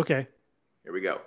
Okay. 0.00 0.26
Here 0.82 0.94
we 0.94 1.02
go. 1.02 1.20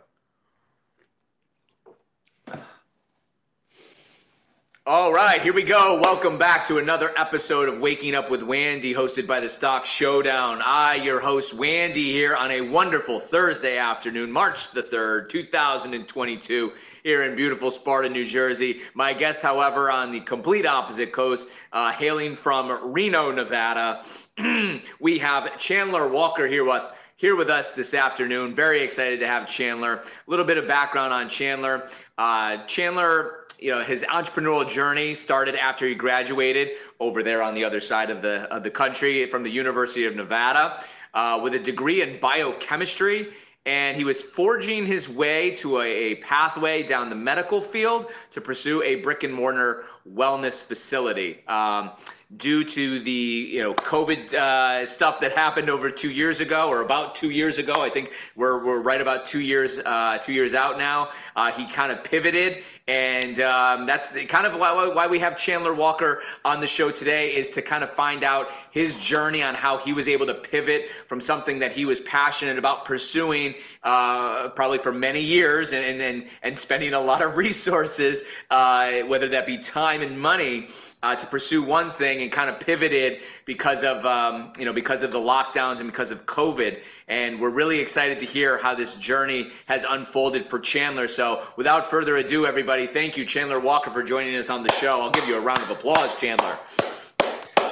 All 4.87 5.13
right, 5.13 5.39
here 5.41 5.53
we 5.53 5.61
go. 5.61 5.99
Welcome 6.01 6.39
back 6.39 6.65
to 6.67 6.79
another 6.79 7.11
episode 7.15 7.69
of 7.69 7.79
Waking 7.79 8.15
Up 8.15 8.31
with 8.31 8.41
Wandy, 8.41 8.95
hosted 8.95 9.27
by 9.27 9.39
the 9.39 9.47
Stock 9.47 9.85
Showdown. 9.85 10.59
I, 10.65 10.95
your 10.95 11.21
host, 11.21 11.55
Wandy, 11.55 12.07
here 12.07 12.35
on 12.35 12.49
a 12.49 12.61
wonderful 12.61 13.19
Thursday 13.19 13.77
afternoon, 13.77 14.31
March 14.31 14.71
the 14.71 14.81
3rd, 14.81 15.29
2022, 15.29 16.73
here 17.03 17.23
in 17.23 17.35
beautiful 17.35 17.69
Sparta, 17.69 18.09
New 18.09 18.25
Jersey. 18.25 18.81
My 18.95 19.13
guest, 19.13 19.43
however, 19.43 19.91
on 19.91 20.09
the 20.09 20.19
complete 20.19 20.65
opposite 20.65 21.11
coast, 21.11 21.47
uh, 21.71 21.91
hailing 21.91 22.35
from 22.35 22.91
Reno, 22.91 23.31
Nevada, 23.31 24.03
we 24.99 25.19
have 25.19 25.57
Chandler 25.59 26.07
Walker 26.09 26.47
here 26.47 26.65
with 26.65 26.83
here 27.15 27.35
with 27.35 27.49
us 27.49 27.71
this 27.71 27.93
afternoon. 27.93 28.55
Very 28.55 28.81
excited 28.81 29.19
to 29.19 29.27
have 29.27 29.47
Chandler. 29.47 29.95
A 29.95 30.03
little 30.27 30.45
bit 30.45 30.57
of 30.57 30.67
background 30.67 31.13
on 31.13 31.29
Chandler. 31.29 31.87
Uh, 32.17 32.65
Chandler 32.65 33.39
you 33.59 33.71
know 33.71 33.81
his 33.81 34.03
entrepreneurial 34.03 34.67
journey 34.69 35.15
started 35.15 35.55
after 35.55 35.87
he 35.87 35.95
graduated 35.95 36.71
over 36.99 37.23
there 37.23 37.41
on 37.41 37.53
the 37.53 37.63
other 37.63 37.79
side 37.79 38.09
of 38.09 38.21
the 38.21 38.41
of 38.53 38.61
the 38.61 38.69
country 38.69 39.25
from 39.27 39.43
the 39.43 39.49
University 39.49 40.05
of 40.05 40.15
Nevada 40.15 40.83
uh, 41.13 41.39
with 41.41 41.53
a 41.53 41.59
degree 41.59 42.01
in 42.01 42.19
biochemistry. 42.19 43.33
And 43.65 43.95
he 43.95 44.03
was 44.03 44.21
forging 44.21 44.85
his 44.85 45.07
way 45.07 45.51
to 45.55 45.79
a, 45.79 45.85
a 45.85 46.15
pathway 46.15 46.83
down 46.83 47.09
the 47.09 47.15
medical 47.15 47.61
field 47.61 48.07
to 48.31 48.41
pursue 48.41 48.83
a 48.83 48.95
brick 48.95 49.23
and 49.23 49.33
mortar 49.33 49.85
wellness 50.05 50.61
facility. 50.61 51.47
Um, 51.47 51.91
due 52.37 52.63
to 52.63 52.99
the 52.99 53.11
you 53.11 53.61
know 53.61 53.73
COVID 53.73 54.33
uh, 54.33 54.85
stuff 54.85 55.19
that 55.21 55.33
happened 55.33 55.69
over 55.69 55.91
two 55.91 56.11
years 56.11 56.39
ago, 56.39 56.69
or 56.69 56.81
about 56.81 57.15
two 57.15 57.29
years 57.29 57.57
ago. 57.57 57.73
I 57.77 57.89
think 57.89 58.11
we're, 58.35 58.63
we're 58.65 58.81
right 58.81 59.01
about 59.01 59.25
two 59.25 59.41
years 59.41 59.79
uh, 59.79 60.17
two 60.21 60.33
years 60.33 60.53
out 60.53 60.77
now. 60.77 61.09
Uh, 61.35 61.51
he 61.51 61.67
kind 61.67 61.91
of 61.91 62.03
pivoted, 62.03 62.63
and 62.87 63.39
um, 63.39 63.85
that's 63.85 64.09
the, 64.11 64.25
kind 64.25 64.45
of 64.45 64.59
why, 64.59 64.87
why 64.87 65.07
we 65.07 65.19
have 65.19 65.37
Chandler 65.37 65.73
Walker 65.73 66.21
on 66.43 66.59
the 66.59 66.67
show 66.67 66.91
today 66.91 67.35
is 67.35 67.51
to 67.51 67.61
kind 67.61 67.83
of 67.83 67.89
find 67.89 68.23
out 68.23 68.49
his 68.71 68.99
journey 68.99 69.41
on 69.41 69.55
how 69.55 69.77
he 69.77 69.93
was 69.93 70.07
able 70.07 70.25
to 70.25 70.33
pivot 70.33 70.89
from 71.07 71.21
something 71.21 71.59
that 71.59 71.71
he 71.71 71.85
was 71.85 71.99
passionate 72.01 72.57
about 72.57 72.85
pursuing, 72.85 73.55
uh, 73.83 74.49
probably 74.49 74.77
for 74.77 74.91
many 74.91 75.21
years, 75.21 75.73
and 75.73 76.01
and 76.01 76.25
and 76.41 76.57
spending 76.57 76.93
a 76.93 76.99
lot 76.99 77.21
of 77.21 77.37
resources, 77.37 78.23
uh, 78.49 79.01
whether 79.01 79.29
that 79.29 79.45
be 79.45 79.57
time 79.57 80.01
and 80.01 80.19
money 80.19 80.67
uh, 81.01 81.15
to 81.15 81.27
pursue 81.27 81.63
one 81.63 81.91
thing 81.91 82.21
and 82.21 82.31
kind 82.31 82.49
of 82.49 82.59
pivoted 82.59 83.19
because 83.45 83.83
of 83.83 84.05
um, 84.05 84.51
you 84.57 84.65
know 84.65 84.73
because 84.73 85.03
of 85.03 85.11
the 85.11 85.19
lockdowns 85.19 85.79
and 85.79 85.91
because 85.91 86.11
of 86.11 86.25
COVID. 86.25 86.79
And 87.07 87.41
we're 87.41 87.49
really 87.49 87.79
excited 87.79 88.19
to 88.19 88.25
hear 88.25 88.57
how 88.57 88.75
this 88.75 88.95
journey 88.95 89.49
has 89.67 89.83
unfolded 89.83 90.45
for 90.45 90.59
Chandler. 90.59 91.07
So 91.07 91.43
without 91.57 91.89
further 91.89 92.15
ado, 92.15 92.45
everybody, 92.45 92.87
thank 92.87 93.17
you, 93.17 93.25
Chandler 93.25 93.59
Walker, 93.59 93.91
for 93.91 94.03
joining 94.03 94.35
us 94.35 94.49
on 94.49 94.63
the 94.63 94.71
show. 94.71 95.01
I'll 95.01 95.11
give 95.11 95.27
you 95.27 95.35
a 95.35 95.41
round 95.41 95.61
of 95.61 95.69
applause, 95.69 96.15
Chandler. 96.17 96.57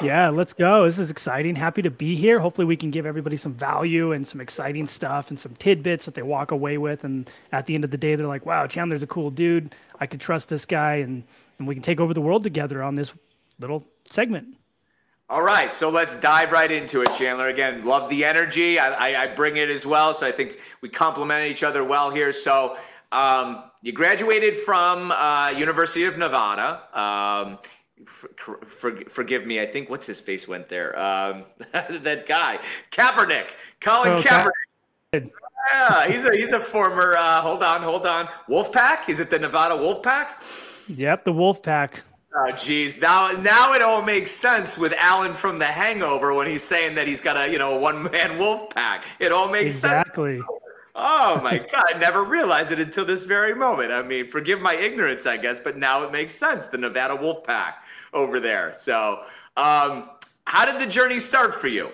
Yeah, 0.03 0.29
let's 0.29 0.53
go. 0.53 0.85
This 0.85 0.97
is 0.97 1.11
exciting. 1.11 1.55
Happy 1.55 1.81
to 1.83 1.91
be 1.91 2.15
here. 2.15 2.39
Hopefully, 2.39 2.65
we 2.65 2.75
can 2.75 2.89
give 2.89 3.05
everybody 3.05 3.37
some 3.37 3.53
value 3.53 4.11
and 4.13 4.27
some 4.27 4.41
exciting 4.41 4.87
stuff 4.87 5.29
and 5.29 5.39
some 5.39 5.55
tidbits 5.55 6.05
that 6.05 6.15
they 6.15 6.23
walk 6.23 6.51
away 6.51 6.77
with. 6.77 7.03
And 7.03 7.29
at 7.51 7.67
the 7.67 7.75
end 7.75 7.83
of 7.83 7.91
the 7.91 7.97
day, 7.97 8.15
they're 8.15 8.27
like, 8.27 8.45
wow, 8.45 8.65
Chandler's 8.65 9.03
a 9.03 9.07
cool 9.07 9.29
dude. 9.29 9.75
I 9.99 10.07
could 10.07 10.19
trust 10.19 10.49
this 10.49 10.65
guy. 10.65 10.95
And 10.95 11.23
and 11.59 11.67
we 11.67 11.75
can 11.75 11.83
take 11.83 11.99
over 11.99 12.13
the 12.13 12.21
world 12.21 12.43
together 12.43 12.81
on 12.81 12.95
this 12.95 13.13
little 13.59 13.85
segment. 14.09 14.57
All 15.29 15.43
right, 15.43 15.71
so 15.71 15.89
let's 15.89 16.19
dive 16.19 16.51
right 16.51 16.69
into 16.69 17.01
it, 17.03 17.09
Chandler. 17.17 17.47
Again, 17.47 17.83
love 17.83 18.09
the 18.09 18.25
energy. 18.25 18.79
I, 18.79 19.11
I, 19.11 19.23
I 19.23 19.27
bring 19.27 19.55
it 19.55 19.69
as 19.69 19.85
well, 19.85 20.13
so 20.13 20.27
I 20.27 20.31
think 20.31 20.59
we 20.81 20.89
complement 20.89 21.49
each 21.49 21.63
other 21.63 21.85
well 21.85 22.09
here. 22.09 22.33
So, 22.33 22.75
um, 23.13 23.63
you 23.81 23.93
graduated 23.93 24.57
from 24.57 25.11
uh, 25.11 25.53
University 25.55 26.03
of 26.03 26.17
Nevada. 26.17 26.81
Um, 26.93 27.59
for, 28.05 28.57
for, 28.65 28.95
forgive 29.09 29.45
me. 29.45 29.59
I 29.59 29.65
think 29.65 29.89
what's 29.89 30.07
his 30.07 30.19
face 30.19 30.47
went 30.47 30.69
there. 30.69 30.97
Um, 30.97 31.43
that 31.71 32.25
guy, 32.27 32.59
Kaepernick, 32.91 33.49
Colin 33.79 34.11
oh, 34.13 34.21
Kaepernick. 34.21 35.31
Yeah, 35.73 36.07
he's 36.07 36.25
a 36.25 36.31
he's 36.31 36.53
a 36.53 36.59
former. 36.59 37.15
Uh, 37.15 37.39
hold 37.41 37.61
on, 37.61 37.83
hold 37.83 38.07
on. 38.07 38.27
Wolfpack. 38.49 39.07
Is 39.09 39.19
it 39.19 39.29
the 39.29 39.37
Nevada 39.37 39.75
Wolfpack? 39.75 40.97
Yep, 40.97 41.23
the 41.23 41.31
wolf 41.31 41.61
pack. 41.61 42.01
Oh, 42.35 42.51
geez. 42.51 42.99
Now, 42.99 43.29
now 43.31 43.73
it 43.73 43.81
all 43.81 44.01
makes 44.01 44.31
sense 44.31 44.77
with 44.77 44.93
Alan 44.97 45.33
from 45.33 45.59
The 45.59 45.65
Hangover 45.65 46.33
when 46.33 46.47
he's 46.47 46.63
saying 46.63 46.95
that 46.95 47.05
he's 47.05 47.19
got 47.19 47.35
a, 47.35 47.51
you 47.51 47.57
know, 47.57 47.75
one 47.75 48.03
man 48.03 48.39
wolf 48.39 48.69
pack. 48.69 49.05
It 49.19 49.31
all 49.31 49.49
makes 49.49 49.75
exactly. 49.75 50.37
sense. 50.37 50.45
Exactly. 50.45 50.57
Oh 50.93 51.41
my 51.41 51.57
God! 51.71 51.85
I 51.87 51.97
never 51.97 52.23
realized 52.23 52.71
it 52.71 52.79
until 52.79 53.05
this 53.05 53.25
very 53.25 53.55
moment. 53.55 53.91
I 53.91 54.01
mean, 54.01 54.27
forgive 54.27 54.61
my 54.61 54.75
ignorance, 54.75 55.25
I 55.25 55.37
guess, 55.37 55.59
but 55.59 55.77
now 55.77 56.03
it 56.03 56.11
makes 56.11 56.33
sense. 56.33 56.67
The 56.67 56.77
Nevada 56.77 57.15
Wolf 57.15 57.43
Pack 57.43 57.83
over 58.13 58.39
there. 58.39 58.73
So, 58.73 59.23
um, 59.57 60.09
how 60.45 60.65
did 60.65 60.81
the 60.81 60.91
journey 60.91 61.19
start 61.19 61.55
for 61.55 61.67
you? 61.67 61.89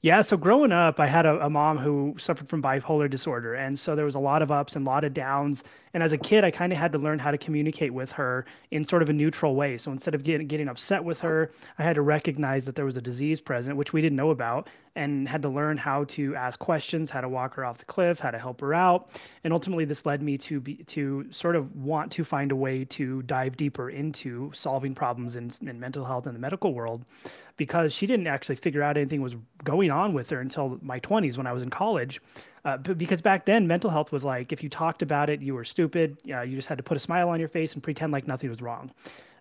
Yeah, 0.00 0.20
so 0.20 0.36
growing 0.36 0.70
up, 0.70 1.00
I 1.00 1.08
had 1.08 1.26
a, 1.26 1.44
a, 1.46 1.50
mom 1.50 1.76
who 1.76 2.14
suffered 2.20 2.48
from 2.48 2.62
bipolar 2.62 3.10
disorder. 3.10 3.54
And 3.54 3.76
so 3.76 3.96
there 3.96 4.04
was 4.04 4.14
a 4.14 4.20
lot 4.20 4.42
of 4.42 4.52
ups 4.52 4.76
and 4.76 4.86
a 4.86 4.88
lot 4.88 5.02
of 5.02 5.12
downs. 5.12 5.64
And 5.92 6.04
as 6.04 6.12
a 6.12 6.18
kid, 6.18 6.44
I 6.44 6.52
kind 6.52 6.72
of 6.72 6.78
had 6.78 6.92
to 6.92 6.98
learn 6.98 7.18
how 7.18 7.32
to 7.32 7.38
communicate 7.38 7.92
with 7.92 8.12
her 8.12 8.46
in 8.70 8.86
sort 8.86 9.02
of 9.02 9.08
a 9.08 9.12
neutral 9.12 9.56
way. 9.56 9.76
So 9.76 9.90
instead 9.90 10.14
of 10.14 10.22
getting, 10.22 10.46
getting 10.46 10.68
upset 10.68 11.02
with 11.02 11.20
her, 11.22 11.50
I 11.80 11.82
had 11.82 11.96
to 11.96 12.02
recognize 12.02 12.64
that 12.66 12.76
there 12.76 12.84
was 12.84 12.96
a 12.96 13.00
disease 13.00 13.40
present, 13.40 13.76
which 13.76 13.92
we 13.92 14.00
didn't 14.00 14.14
know 14.14 14.30
about, 14.30 14.68
and 14.94 15.28
had 15.28 15.42
to 15.42 15.48
learn 15.48 15.76
how 15.76 16.04
to 16.04 16.34
ask 16.36 16.60
questions, 16.60 17.10
how 17.10 17.20
to 17.20 17.28
walk 17.28 17.54
her 17.54 17.64
off 17.64 17.78
the 17.78 17.84
cliff, 17.84 18.20
how 18.20 18.30
to 18.30 18.38
help 18.38 18.60
her 18.60 18.74
out. 18.74 19.10
And 19.42 19.52
ultimately, 19.52 19.84
this 19.84 20.06
led 20.06 20.22
me 20.22 20.38
to 20.38 20.60
be 20.60 20.76
to 20.76 21.26
sort 21.30 21.56
of 21.56 21.74
want 21.74 22.12
to 22.12 22.24
find 22.24 22.52
a 22.52 22.56
way 22.56 22.84
to 22.84 23.22
dive 23.22 23.56
deeper 23.56 23.90
into 23.90 24.52
solving 24.54 24.94
problems 24.94 25.34
in, 25.34 25.50
in 25.60 25.80
mental 25.80 26.04
health 26.04 26.28
in 26.28 26.34
the 26.34 26.40
medical 26.40 26.72
world 26.72 27.04
because 27.58 27.92
she 27.92 28.06
didn't 28.06 28.26
actually 28.26 28.56
figure 28.56 28.82
out 28.82 28.96
anything 28.96 29.20
was 29.20 29.36
going 29.64 29.90
on 29.90 30.14
with 30.14 30.30
her 30.30 30.40
until 30.40 30.78
my 30.80 30.98
20s 31.00 31.36
when 31.36 31.46
I 31.46 31.52
was 31.52 31.60
in 31.60 31.68
college. 31.68 32.22
Uh, 32.64 32.78
because 32.78 33.20
back 33.20 33.44
then, 33.44 33.66
mental 33.66 33.90
health 33.90 34.10
was 34.10 34.24
like 34.24 34.52
if 34.52 34.62
you 34.62 34.70
talked 34.70 35.02
about 35.02 35.28
it, 35.28 35.42
you 35.42 35.54
were 35.54 35.64
stupid. 35.64 36.16
Uh, 36.30 36.40
you 36.40 36.56
just 36.56 36.68
had 36.68 36.78
to 36.78 36.84
put 36.84 36.96
a 36.96 37.00
smile 37.00 37.28
on 37.28 37.38
your 37.38 37.48
face 37.48 37.74
and 37.74 37.82
pretend 37.82 38.12
like 38.12 38.26
nothing 38.26 38.48
was 38.48 38.62
wrong. 38.62 38.90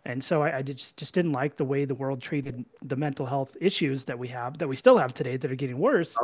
And 0.06 0.24
so 0.24 0.42
I, 0.42 0.58
I 0.58 0.62
just, 0.62 0.96
just 0.96 1.14
didn't 1.14 1.34
like 1.34 1.58
the 1.58 1.66
way 1.66 1.84
the 1.84 1.96
world 1.96 2.22
treated 2.22 2.64
the 2.82 2.96
mental 2.96 3.26
health 3.26 3.58
issues 3.60 4.06
that 4.06 4.18
we 4.18 4.30
have, 4.30 4.58
that 4.58 4.68
we 4.68 4.76
still 4.76 4.98
have 4.98 5.14
today, 5.14 5.36
that 5.38 5.52
are 5.52 5.56
getting 5.56 5.80
worse. 5.80 6.16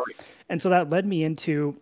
And 0.50 0.62
so 0.62 0.70
that 0.70 0.90
led 0.90 1.06
me 1.06 1.24
into 1.24 1.76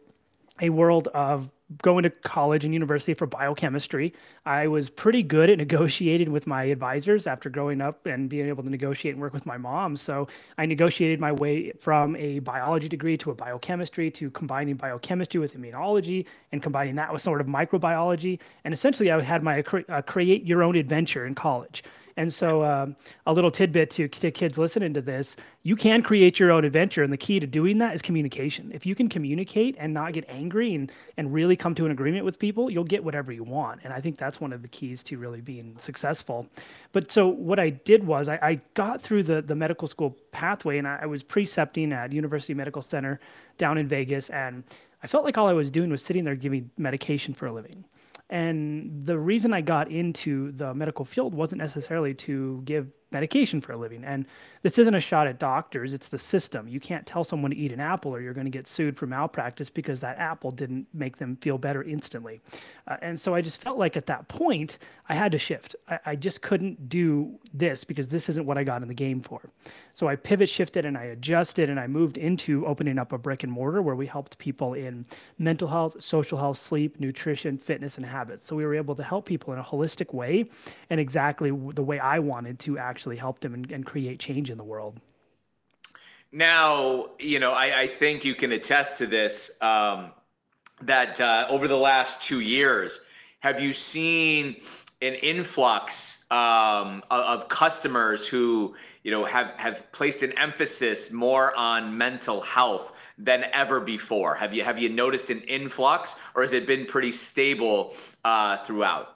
a 0.61 0.69
world 0.69 1.07
of 1.09 1.49
going 1.81 2.03
to 2.03 2.09
college 2.09 2.65
and 2.65 2.73
university 2.73 3.13
for 3.13 3.25
biochemistry. 3.25 4.13
I 4.45 4.67
was 4.67 4.89
pretty 4.89 5.23
good 5.23 5.49
at 5.49 5.57
negotiating 5.65 6.31
with 6.31 6.47
my 6.47 6.63
advisors 6.65 7.27
after 7.27 7.49
growing 7.49 7.81
up 7.81 8.05
and 8.05 8.29
being 8.29 8.47
able 8.47 8.63
to 8.63 8.69
negotiate 8.69 9.15
and 9.15 9.21
work 9.21 9.33
with 9.33 9.45
my 9.45 9.57
mom. 9.57 9.95
So 9.95 10.27
I 10.57 10.65
negotiated 10.65 11.19
my 11.19 11.31
way 11.31 11.71
from 11.79 12.15
a 12.15 12.39
biology 12.39 12.89
degree 12.89 13.17
to 13.17 13.31
a 13.31 13.35
biochemistry 13.35 14.11
to 14.11 14.29
combining 14.31 14.75
biochemistry 14.75 15.39
with 15.39 15.57
immunology 15.57 16.25
and 16.51 16.61
combining 16.61 16.95
that 16.95 17.11
with 17.11 17.21
sort 17.21 17.41
of 17.41 17.47
microbiology. 17.47 18.39
And 18.63 18.73
essentially, 18.73 19.11
I 19.11 19.21
had 19.21 19.43
my 19.43 19.63
uh, 19.89 20.01
create 20.01 20.45
your 20.45 20.63
own 20.63 20.75
adventure 20.75 21.25
in 21.25 21.35
college. 21.35 21.83
And 22.17 22.33
so, 22.33 22.63
um, 22.63 22.95
a 23.25 23.33
little 23.33 23.51
tidbit 23.51 23.91
to, 23.91 24.07
to 24.07 24.31
kids 24.31 24.57
listening 24.57 24.93
to 24.93 25.01
this 25.01 25.35
you 25.63 25.75
can 25.75 26.01
create 26.01 26.39
your 26.39 26.51
own 26.51 26.65
adventure. 26.65 27.03
And 27.03 27.13
the 27.13 27.17
key 27.17 27.39
to 27.39 27.45
doing 27.45 27.77
that 27.79 27.93
is 27.93 28.01
communication. 28.01 28.71
If 28.73 28.85
you 28.85 28.95
can 28.95 29.09
communicate 29.09 29.75
and 29.77 29.93
not 29.93 30.13
get 30.13 30.25
angry 30.27 30.73
and, 30.73 30.91
and 31.17 31.31
really 31.31 31.55
come 31.55 31.75
to 31.75 31.85
an 31.85 31.91
agreement 31.91 32.25
with 32.25 32.39
people, 32.39 32.71
you'll 32.71 32.83
get 32.83 33.03
whatever 33.03 33.31
you 33.31 33.43
want. 33.43 33.81
And 33.83 33.93
I 33.93 34.01
think 34.01 34.17
that's 34.17 34.41
one 34.41 34.53
of 34.53 34.63
the 34.63 34.67
keys 34.67 35.03
to 35.03 35.17
really 35.17 35.41
being 35.41 35.75
successful. 35.77 36.47
But 36.93 37.11
so, 37.11 37.27
what 37.27 37.59
I 37.59 37.69
did 37.69 38.05
was 38.05 38.27
I, 38.27 38.39
I 38.41 38.61
got 38.73 39.01
through 39.01 39.23
the, 39.23 39.41
the 39.41 39.55
medical 39.55 39.87
school 39.87 40.17
pathway 40.31 40.79
and 40.79 40.87
I, 40.87 40.99
I 41.03 41.05
was 41.05 41.21
precepting 41.21 41.93
at 41.93 42.11
University 42.11 42.53
Medical 42.53 42.81
Center 42.81 43.19
down 43.57 43.77
in 43.77 43.87
Vegas. 43.87 44.29
And 44.31 44.63
I 45.03 45.07
felt 45.07 45.23
like 45.23 45.37
all 45.37 45.47
I 45.47 45.53
was 45.53 45.71
doing 45.71 45.89
was 45.89 46.03
sitting 46.03 46.23
there 46.23 46.35
giving 46.35 46.69
medication 46.77 47.33
for 47.33 47.47
a 47.47 47.53
living. 47.53 47.85
And 48.29 49.05
the 49.05 49.17
reason 49.17 49.53
I 49.53 49.61
got 49.61 49.91
into 49.91 50.51
the 50.53 50.73
medical 50.73 51.05
field 51.05 51.33
wasn't 51.33 51.61
necessarily 51.61 52.13
to 52.15 52.61
give 52.63 52.87
medication 53.11 53.61
for 53.61 53.73
a 53.73 53.77
living. 53.77 54.03
And 54.03 54.25
this 54.63 54.77
isn't 54.77 54.93
a 54.93 54.99
shot 54.99 55.27
at 55.27 55.39
doctors, 55.39 55.93
it's 55.93 56.07
the 56.07 56.19
system. 56.19 56.67
You 56.67 56.79
can't 56.79 57.05
tell 57.05 57.23
someone 57.23 57.51
to 57.51 57.57
eat 57.57 57.71
an 57.71 57.79
apple 57.79 58.13
or 58.15 58.21
you're 58.21 58.33
going 58.33 58.45
to 58.45 58.51
get 58.51 58.67
sued 58.67 58.95
for 58.95 59.07
malpractice 59.07 59.69
because 59.69 59.99
that 60.01 60.17
apple 60.19 60.51
didn't 60.51 60.87
make 60.93 61.17
them 61.17 61.35
feel 61.37 61.57
better 61.57 61.83
instantly. 61.83 62.41
Uh, 62.87 62.97
and 63.01 63.19
so 63.19 63.33
I 63.33 63.41
just 63.41 63.59
felt 63.59 63.77
like 63.77 63.97
at 63.97 64.05
that 64.05 64.27
point, 64.27 64.77
I 65.09 65.15
had 65.15 65.31
to 65.31 65.37
shift. 65.37 65.75
I, 65.89 65.99
I, 66.05 66.15
just 66.15 66.41
couldn't 66.41 66.87
do 66.89 67.39
this 67.53 67.83
because 67.83 68.07
this 68.07 68.29
isn't 68.29 68.45
what 68.45 68.57
I 68.57 68.63
got 68.63 68.81
in 68.81 68.87
the 68.87 68.93
game 68.93 69.21
for. 69.21 69.41
So 69.93 70.07
I 70.07 70.15
pivot 70.15 70.47
shifted 70.47 70.85
and 70.85 70.97
I 70.97 71.05
adjusted 71.05 71.69
and 71.69 71.79
I 71.79 71.87
moved 71.87 72.17
into 72.17 72.65
opening 72.65 72.97
up 72.97 73.11
a 73.11 73.17
brick 73.17 73.43
and 73.43 73.51
mortar 73.51 73.81
where 73.81 73.95
we 73.95 74.05
helped 74.05 74.37
people 74.37 74.73
in 74.73 75.05
mental 75.37 75.67
health, 75.67 76.01
social 76.01 76.37
health, 76.37 76.57
sleep, 76.57 76.99
nutrition, 76.99 77.57
fitness, 77.57 77.97
and 77.97 78.05
habits. 78.05 78.47
So 78.47 78.55
we 78.55 78.63
were 78.63 78.75
able 78.75 78.95
to 78.95 79.03
help 79.03 79.25
people 79.25 79.51
in 79.53 79.59
a 79.59 79.63
holistic 79.63 80.13
way 80.13 80.45
and 80.89 80.99
exactly 80.99 81.49
the 81.49 81.83
way 81.83 81.99
I 81.99 82.19
wanted 82.19 82.59
to 82.59 82.77
actually 82.77 83.00
help 83.09 83.39
them 83.39 83.53
and, 83.53 83.71
and 83.71 83.85
create 83.85 84.19
change 84.19 84.49
in 84.49 84.57
the 84.57 84.63
world. 84.63 84.99
Now, 86.31 87.07
you 87.19 87.39
know, 87.39 87.51
I, 87.51 87.81
I 87.81 87.87
think 87.87 88.23
you 88.23 88.35
can 88.35 88.51
attest 88.51 88.99
to 88.99 89.07
this. 89.07 89.51
Um, 89.61 90.11
that 90.83 91.21
uh, 91.21 91.45
over 91.49 91.67
the 91.67 91.77
last 91.77 92.23
two 92.23 92.39
years, 92.39 93.01
have 93.39 93.59
you 93.59 93.73
seen 93.73 94.57
an 95.01 95.13
influx 95.15 96.25
um, 96.31 97.03
of 97.09 97.49
customers 97.49 98.27
who 98.27 98.75
you 99.03 99.11
know 99.11 99.25
have 99.25 99.51
have 99.57 99.91
placed 99.91 100.23
an 100.23 100.37
emphasis 100.37 101.11
more 101.11 101.55
on 101.55 101.97
mental 101.97 102.41
health 102.41 103.09
than 103.17 103.45
ever 103.53 103.79
before? 103.79 104.35
Have 104.35 104.53
you 104.53 104.63
have 104.63 104.79
you 104.79 104.89
noticed 104.89 105.29
an 105.29 105.41
influx, 105.41 106.15
or 106.35 106.41
has 106.41 106.53
it 106.53 106.67
been 106.67 106.85
pretty 106.85 107.11
stable 107.11 107.93
uh, 108.23 108.57
throughout? 108.57 109.10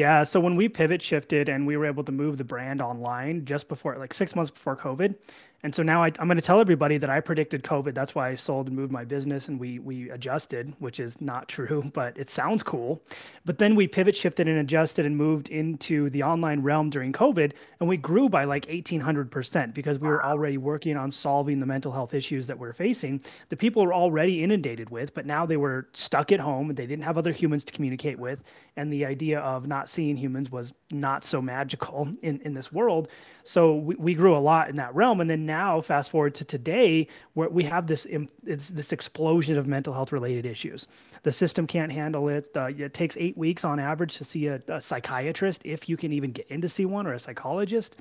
Yeah, 0.00 0.22
so 0.22 0.40
when 0.40 0.56
we 0.56 0.66
pivot 0.70 1.02
shifted 1.02 1.50
and 1.50 1.66
we 1.66 1.76
were 1.76 1.84
able 1.84 2.04
to 2.04 2.10
move 2.10 2.38
the 2.38 2.44
brand 2.44 2.80
online 2.80 3.44
just 3.44 3.68
before, 3.68 3.98
like 3.98 4.14
six 4.14 4.34
months 4.34 4.50
before 4.50 4.74
COVID, 4.74 5.14
and 5.62 5.74
so 5.74 5.82
now 5.82 6.02
I, 6.02 6.06
am 6.18 6.26
going 6.26 6.36
to 6.36 6.42
tell 6.42 6.60
everybody 6.60 6.96
that 6.98 7.10
I 7.10 7.20
predicted 7.20 7.62
COVID. 7.62 7.94
That's 7.94 8.14
why 8.14 8.30
I 8.30 8.34
sold 8.34 8.68
and 8.68 8.76
moved 8.76 8.90
my 8.90 9.04
business 9.04 9.48
and 9.48 9.60
we 9.60 9.78
we 9.78 10.10
adjusted, 10.10 10.74
which 10.78 10.98
is 10.98 11.20
not 11.20 11.48
true, 11.48 11.90
but 11.94 12.16
it 12.16 12.30
sounds 12.30 12.62
cool. 12.62 13.02
But 13.44 13.58
then 13.58 13.74
we 13.74 13.86
pivot 13.86 14.16
shifted 14.16 14.48
and 14.48 14.58
adjusted 14.58 15.04
and 15.04 15.16
moved 15.16 15.48
into 15.50 16.08
the 16.10 16.22
online 16.22 16.62
realm 16.62 16.88
during 16.88 17.12
COVID, 17.12 17.52
and 17.78 17.88
we 17.88 17.98
grew 17.98 18.28
by 18.28 18.44
like 18.44 18.66
1800% 18.66 19.74
because 19.74 19.98
we 19.98 20.08
were 20.08 20.24
already 20.24 20.56
working 20.56 20.96
on 20.96 21.10
solving 21.10 21.60
the 21.60 21.66
mental 21.66 21.92
health 21.92 22.14
issues 22.14 22.46
that 22.46 22.58
we're 22.58 22.72
facing. 22.72 23.20
The 23.50 23.56
people 23.56 23.84
were 23.84 23.94
already 23.94 24.42
inundated 24.42 24.88
with, 24.88 25.12
but 25.14 25.26
now 25.26 25.44
they 25.44 25.58
were 25.58 25.88
stuck 25.92 26.32
at 26.32 26.40
home 26.40 26.70
and 26.70 26.76
they 26.76 26.86
didn't 26.86 27.04
have 27.04 27.18
other 27.18 27.32
humans 27.32 27.64
to 27.64 27.72
communicate 27.72 28.18
with, 28.18 28.42
and 28.76 28.90
the 28.90 29.04
idea 29.04 29.40
of 29.40 29.66
not 29.66 29.90
seeing 29.90 30.16
humans 30.16 30.50
was 30.50 30.72
not 30.90 31.26
so 31.26 31.42
magical 31.42 32.08
in 32.22 32.40
in 32.40 32.54
this 32.54 32.72
world. 32.72 33.08
So 33.44 33.74
we, 33.74 33.94
we 33.96 34.14
grew 34.14 34.36
a 34.36 34.38
lot 34.38 34.68
in 34.68 34.76
that 34.76 34.94
realm, 34.94 35.20
and 35.20 35.30
then 35.30 35.46
now 35.46 35.80
fast 35.80 36.10
forward 36.10 36.34
to 36.36 36.44
today 36.44 37.08
where 37.34 37.48
we 37.48 37.64
have 37.64 37.86
this 37.86 38.06
this 38.42 38.92
explosion 38.92 39.56
of 39.56 39.66
mental 39.66 39.92
health 39.92 40.12
related 40.12 40.46
issues. 40.46 40.86
The 41.22 41.32
system 41.32 41.66
can't 41.66 41.92
handle 41.92 42.28
it. 42.28 42.50
Uh, 42.54 42.70
it 42.76 42.94
takes 42.94 43.16
eight 43.18 43.36
weeks 43.36 43.64
on 43.64 43.78
average 43.78 44.16
to 44.18 44.24
see 44.24 44.46
a, 44.46 44.62
a 44.68 44.80
psychiatrist 44.80 45.62
if 45.64 45.88
you 45.88 45.96
can 45.96 46.12
even 46.12 46.32
get 46.32 46.46
in 46.48 46.60
to 46.60 46.68
see 46.68 46.84
one 46.84 47.06
or 47.06 47.14
a 47.14 47.18
psychologist 47.18 47.96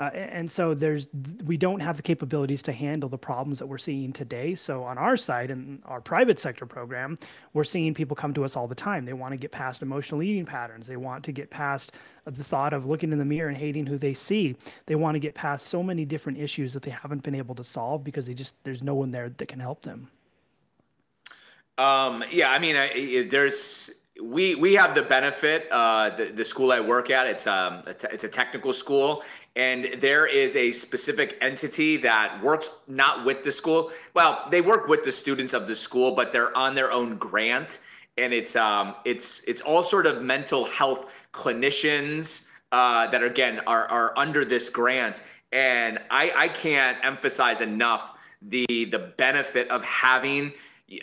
uh, 0.00 0.04
and 0.14 0.50
so 0.50 0.72
there's 0.72 1.08
we 1.44 1.58
don't 1.58 1.80
have 1.80 1.98
the 1.98 2.02
capabilities 2.02 2.62
to 2.62 2.72
handle 2.72 3.10
the 3.10 3.18
problems 3.18 3.58
that 3.58 3.66
we're 3.66 3.76
seeing 3.76 4.14
today. 4.14 4.54
So 4.54 4.82
on 4.82 4.96
our 4.96 5.14
side 5.14 5.50
and 5.50 5.82
our 5.84 6.00
private 6.00 6.38
sector 6.38 6.64
program, 6.64 7.18
we're 7.52 7.64
seeing 7.64 7.92
people 7.92 8.16
come 8.16 8.32
to 8.32 8.44
us 8.44 8.56
all 8.56 8.66
the 8.66 8.74
time. 8.74 9.04
They 9.04 9.12
want 9.12 9.32
to 9.32 9.36
get 9.36 9.52
past 9.52 9.82
emotional 9.82 10.22
eating 10.22 10.46
patterns. 10.46 10.86
They 10.86 10.96
want 10.96 11.22
to 11.24 11.32
get 11.32 11.50
past 11.50 11.92
the 12.24 12.42
thought 12.42 12.72
of 12.72 12.86
looking 12.86 13.12
in 13.12 13.18
the 13.18 13.26
mirror 13.26 13.50
and 13.50 13.58
hating 13.58 13.84
who 13.84 13.98
they 13.98 14.14
see. 14.14 14.56
They 14.86 14.94
want 14.94 15.16
to 15.16 15.20
get 15.20 15.34
past 15.34 15.66
so 15.66 15.82
many 15.82 16.06
different 16.06 16.38
issues 16.38 16.72
that 16.72 16.82
they 16.82 16.90
haven't 16.90 17.22
been 17.22 17.34
able 17.34 17.54
to 17.56 17.64
solve 17.64 18.02
because 18.02 18.26
they 18.26 18.34
just 18.34 18.54
there's 18.64 18.82
no 18.82 18.94
one 18.94 19.10
there 19.10 19.28
that 19.28 19.48
can 19.48 19.60
help 19.60 19.82
them. 19.82 20.08
Um, 21.76 22.24
yeah, 22.32 22.50
I 22.50 22.58
mean, 22.58 22.76
I, 22.76 23.26
there's 23.30 23.90
we 24.22 24.54
we 24.54 24.74
have 24.74 24.94
the 24.94 25.02
benefit. 25.02 25.68
Uh, 25.70 26.10
the, 26.10 26.26
the 26.26 26.44
school 26.44 26.72
I 26.72 26.80
work 26.80 27.10
at, 27.10 27.26
it's 27.26 27.46
um, 27.46 27.82
a 27.86 27.94
it's 28.12 28.24
a 28.24 28.28
technical 28.28 28.72
school, 28.72 29.22
and 29.56 30.00
there 30.00 30.26
is 30.26 30.56
a 30.56 30.72
specific 30.72 31.36
entity 31.40 31.96
that 31.98 32.42
works 32.42 32.70
not 32.86 33.24
with 33.24 33.44
the 33.44 33.52
school. 33.52 33.90
Well, 34.14 34.46
they 34.50 34.60
work 34.60 34.88
with 34.88 35.04
the 35.04 35.12
students 35.12 35.52
of 35.52 35.66
the 35.66 35.76
school, 35.76 36.14
but 36.14 36.32
they're 36.32 36.56
on 36.56 36.74
their 36.74 36.90
own 36.90 37.16
grant, 37.16 37.78
and 38.18 38.32
it's 38.32 38.56
um 38.56 38.94
it's 39.04 39.42
it's 39.44 39.62
all 39.62 39.82
sort 39.82 40.06
of 40.06 40.22
mental 40.22 40.64
health 40.64 41.28
clinicians 41.32 42.46
uh, 42.72 43.06
that 43.08 43.22
again 43.22 43.60
are 43.66 43.86
are 43.88 44.18
under 44.18 44.44
this 44.44 44.70
grant, 44.70 45.22
and 45.52 45.98
I 46.10 46.32
I 46.36 46.48
can't 46.48 46.98
emphasize 47.04 47.60
enough 47.60 48.18
the 48.42 48.66
the 48.66 49.12
benefit 49.16 49.70
of 49.70 49.84
having. 49.84 50.52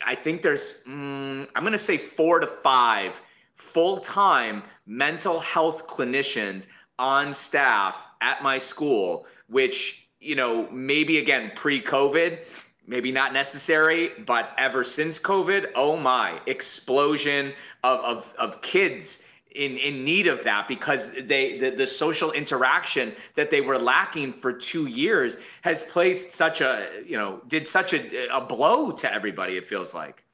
I 0.04 0.14
think 0.14 0.42
there's 0.42 0.82
mm, 0.84 1.48
I'm 1.54 1.62
going 1.62 1.72
to 1.72 1.78
say 1.78 1.96
four 1.96 2.40
to 2.40 2.46
five 2.46 3.20
full 3.54 3.98
time 3.98 4.62
mental 4.86 5.40
health 5.40 5.86
clinicians 5.86 6.68
on 6.98 7.32
staff 7.32 8.06
at 8.20 8.42
my 8.42 8.58
school, 8.58 9.26
which, 9.48 10.08
you 10.20 10.34
know, 10.34 10.68
maybe 10.70 11.18
again 11.18 11.52
pre 11.54 11.80
COVID, 11.80 12.46
maybe 12.86 13.12
not 13.12 13.32
necessary, 13.32 14.10
but 14.26 14.50
ever 14.58 14.84
since 14.84 15.18
COVID, 15.18 15.72
oh 15.74 15.96
my, 15.96 16.40
explosion 16.46 17.52
of, 17.84 18.00
of, 18.00 18.34
of 18.38 18.62
kids 18.62 19.22
in, 19.54 19.76
in 19.76 20.04
need 20.04 20.26
of 20.26 20.44
that 20.44 20.68
because 20.68 21.14
they 21.24 21.58
the, 21.58 21.70
the 21.70 21.86
social 21.86 22.32
interaction 22.32 23.12
that 23.34 23.50
they 23.50 23.60
were 23.60 23.78
lacking 23.78 24.32
for 24.32 24.52
two 24.52 24.86
years 24.86 25.38
has 25.62 25.82
placed 25.84 26.32
such 26.32 26.60
a 26.60 26.88
you 27.06 27.16
know 27.16 27.40
did 27.48 27.66
such 27.66 27.92
a, 27.92 28.28
a 28.34 28.40
blow 28.40 28.90
to 28.90 29.12
everybody 29.12 29.56
it 29.56 29.64
feels 29.64 29.94
like 29.94 30.24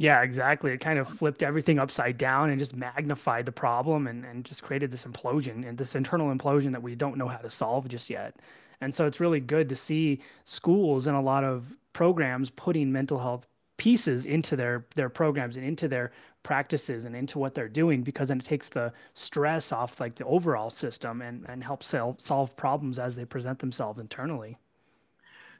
yeah, 0.00 0.22
exactly. 0.22 0.70
It 0.70 0.78
kind 0.78 1.00
of 1.00 1.08
flipped 1.08 1.42
everything 1.42 1.80
upside 1.80 2.18
down 2.18 2.50
and 2.50 2.58
just 2.60 2.72
magnified 2.72 3.44
the 3.44 3.52
problem 3.52 4.06
and, 4.06 4.24
and 4.24 4.44
just 4.44 4.62
created 4.62 4.92
this 4.92 5.04
implosion 5.04 5.68
and 5.68 5.76
this 5.76 5.96
internal 5.96 6.32
implosion 6.32 6.70
that 6.70 6.84
we 6.84 6.94
don't 6.94 7.18
know 7.18 7.26
how 7.26 7.38
to 7.38 7.50
solve 7.50 7.88
just 7.88 8.08
yet. 8.08 8.36
And 8.80 8.94
so 8.94 9.06
it's 9.06 9.18
really 9.18 9.40
good 9.40 9.68
to 9.70 9.74
see 9.74 10.20
schools 10.44 11.08
and 11.08 11.16
a 11.16 11.20
lot 11.20 11.42
of 11.42 11.74
programs 11.94 12.48
putting 12.50 12.92
mental 12.92 13.18
health 13.18 13.48
pieces 13.76 14.24
into 14.24 14.54
their 14.54 14.86
their 14.94 15.08
programs 15.08 15.56
and 15.56 15.66
into 15.66 15.88
their 15.88 16.12
practices 16.48 17.04
and 17.04 17.14
into 17.14 17.38
what 17.38 17.54
they're 17.54 17.68
doing 17.68 18.02
because 18.02 18.28
then 18.28 18.40
it 18.40 18.44
takes 18.46 18.70
the 18.70 18.90
stress 19.12 19.70
off 19.70 20.00
like 20.00 20.14
the 20.14 20.24
overall 20.24 20.70
system 20.70 21.20
and 21.20 21.44
and 21.46 21.62
helps 21.62 21.94
solve 22.16 22.56
problems 22.56 22.98
as 22.98 23.16
they 23.16 23.26
present 23.26 23.58
themselves 23.58 24.00
internally. 24.00 24.56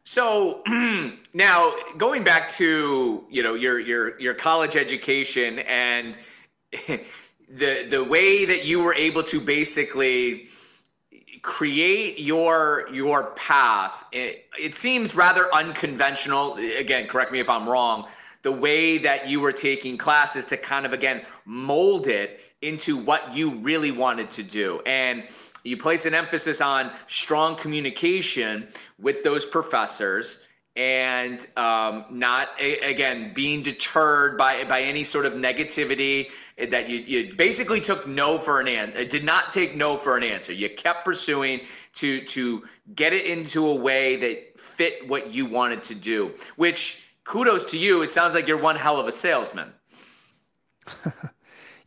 So 0.05 0.63
now 1.35 1.75
going 1.99 2.25
back 2.25 2.49
to 2.53 3.23
you 3.29 3.43
know 3.43 3.53
your 3.53 3.79
your 3.79 4.19
your 4.19 4.33
college 4.33 4.77
education 4.77 5.59
and 5.59 6.17
the 6.73 7.87
the 7.91 8.03
way 8.03 8.47
that 8.47 8.65
you 8.65 8.83
were 8.83 8.95
able 8.95 9.23
to 9.25 9.43
basically 9.43 10.49
create 11.43 12.19
your 12.19 12.89
your 12.91 13.33
path 13.37 14.05
it, 14.13 14.47
it 14.59 14.75
seems 14.75 15.15
rather 15.15 15.47
unconventional 15.55 16.57
again 16.79 17.07
correct 17.07 17.31
me 17.31 17.39
if 17.39 17.49
i'm 17.49 17.67
wrong 17.69 18.07
the 18.43 18.53
way 18.53 18.99
that 18.99 19.29
you 19.29 19.41
were 19.41 19.53
taking 19.53 19.99
classes 19.99 20.47
to 20.47 20.57
kind 20.57 20.87
of 20.87 20.93
again 20.93 21.23
mold 21.45 22.07
it 22.07 22.41
into 22.63 22.97
what 22.97 23.37
you 23.37 23.57
really 23.57 23.91
wanted 23.93 24.31
to 24.33 24.43
do. 24.43 24.81
And 24.85 25.25
you 25.65 25.77
place 25.77 26.07
an 26.07 26.15
emphasis 26.15 26.61
on 26.61 26.91
strong 27.07 27.57
communication 27.57 28.69
with 28.99 29.23
those 29.23 29.45
professors 29.45 30.43
and 30.77 31.45
um, 31.57 32.05
not 32.09 32.49
again 32.61 33.33
being 33.35 33.63
deterred 33.63 34.39
by 34.39 34.63
by 34.65 34.83
any 34.83 35.03
sort 35.03 35.27
of 35.27 35.33
negativity 35.33 36.31
that 36.71 36.89
you, 36.89 36.99
you 36.99 37.35
basically 37.35 37.81
took 37.81 38.07
no 38.07 38.39
for 38.39 38.61
an 38.61 38.69
answer 38.69 39.05
did 39.05 39.25
not 39.25 39.51
take 39.51 39.77
no 39.77 39.97
for 39.97 40.17
an 40.17 40.23
answer. 40.23 40.53
You 40.53 40.69
kept 40.69 41.05
pursuing 41.05 41.63
to 41.95 42.21
to 42.27 42.65
get 42.95 43.13
it 43.13 43.27
into 43.27 43.67
a 43.67 43.75
way 43.75 44.17
that 44.17 44.61
fit 44.61 45.09
what 45.09 45.33
you 45.33 45.47
wanted 45.47 45.83
to 45.85 45.95
do 45.97 46.33
which 46.55 47.08
kudos 47.29 47.71
to 47.71 47.79
you 47.79 48.03
it 48.03 48.11
sounds 48.11 48.35
like 48.35 48.49
you're 48.49 48.61
one 48.61 48.77
hell 48.77 48.99
of 48.99 49.07
a 49.07 49.13
salesman 49.13 49.73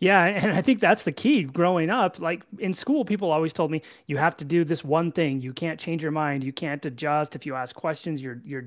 Yeah, 0.01 0.25
and 0.25 0.51
I 0.51 0.63
think 0.63 0.79
that's 0.79 1.03
the 1.03 1.12
key 1.12 1.43
growing 1.43 1.91
up. 1.91 2.19
Like 2.19 2.41
in 2.57 2.74
school, 2.74 3.05
people 3.05 3.31
always 3.31 3.53
told 3.53 3.69
me 3.69 3.83
you 4.07 4.17
have 4.17 4.36
to 4.38 4.45
do 4.45 4.65
this 4.65 4.83
one 4.83 5.12
thing. 5.12 5.41
You 5.41 5.53
can't 5.53 5.79
change 5.79 6.01
your 6.01 6.12
mind. 6.12 6.43
You 6.43 6.51
can't 6.51 6.83
adjust. 6.83 7.36
If 7.36 7.45
you 7.45 7.53
ask 7.53 7.75
questions, 7.75 8.19
you're 8.19 8.41
you're 8.43 8.65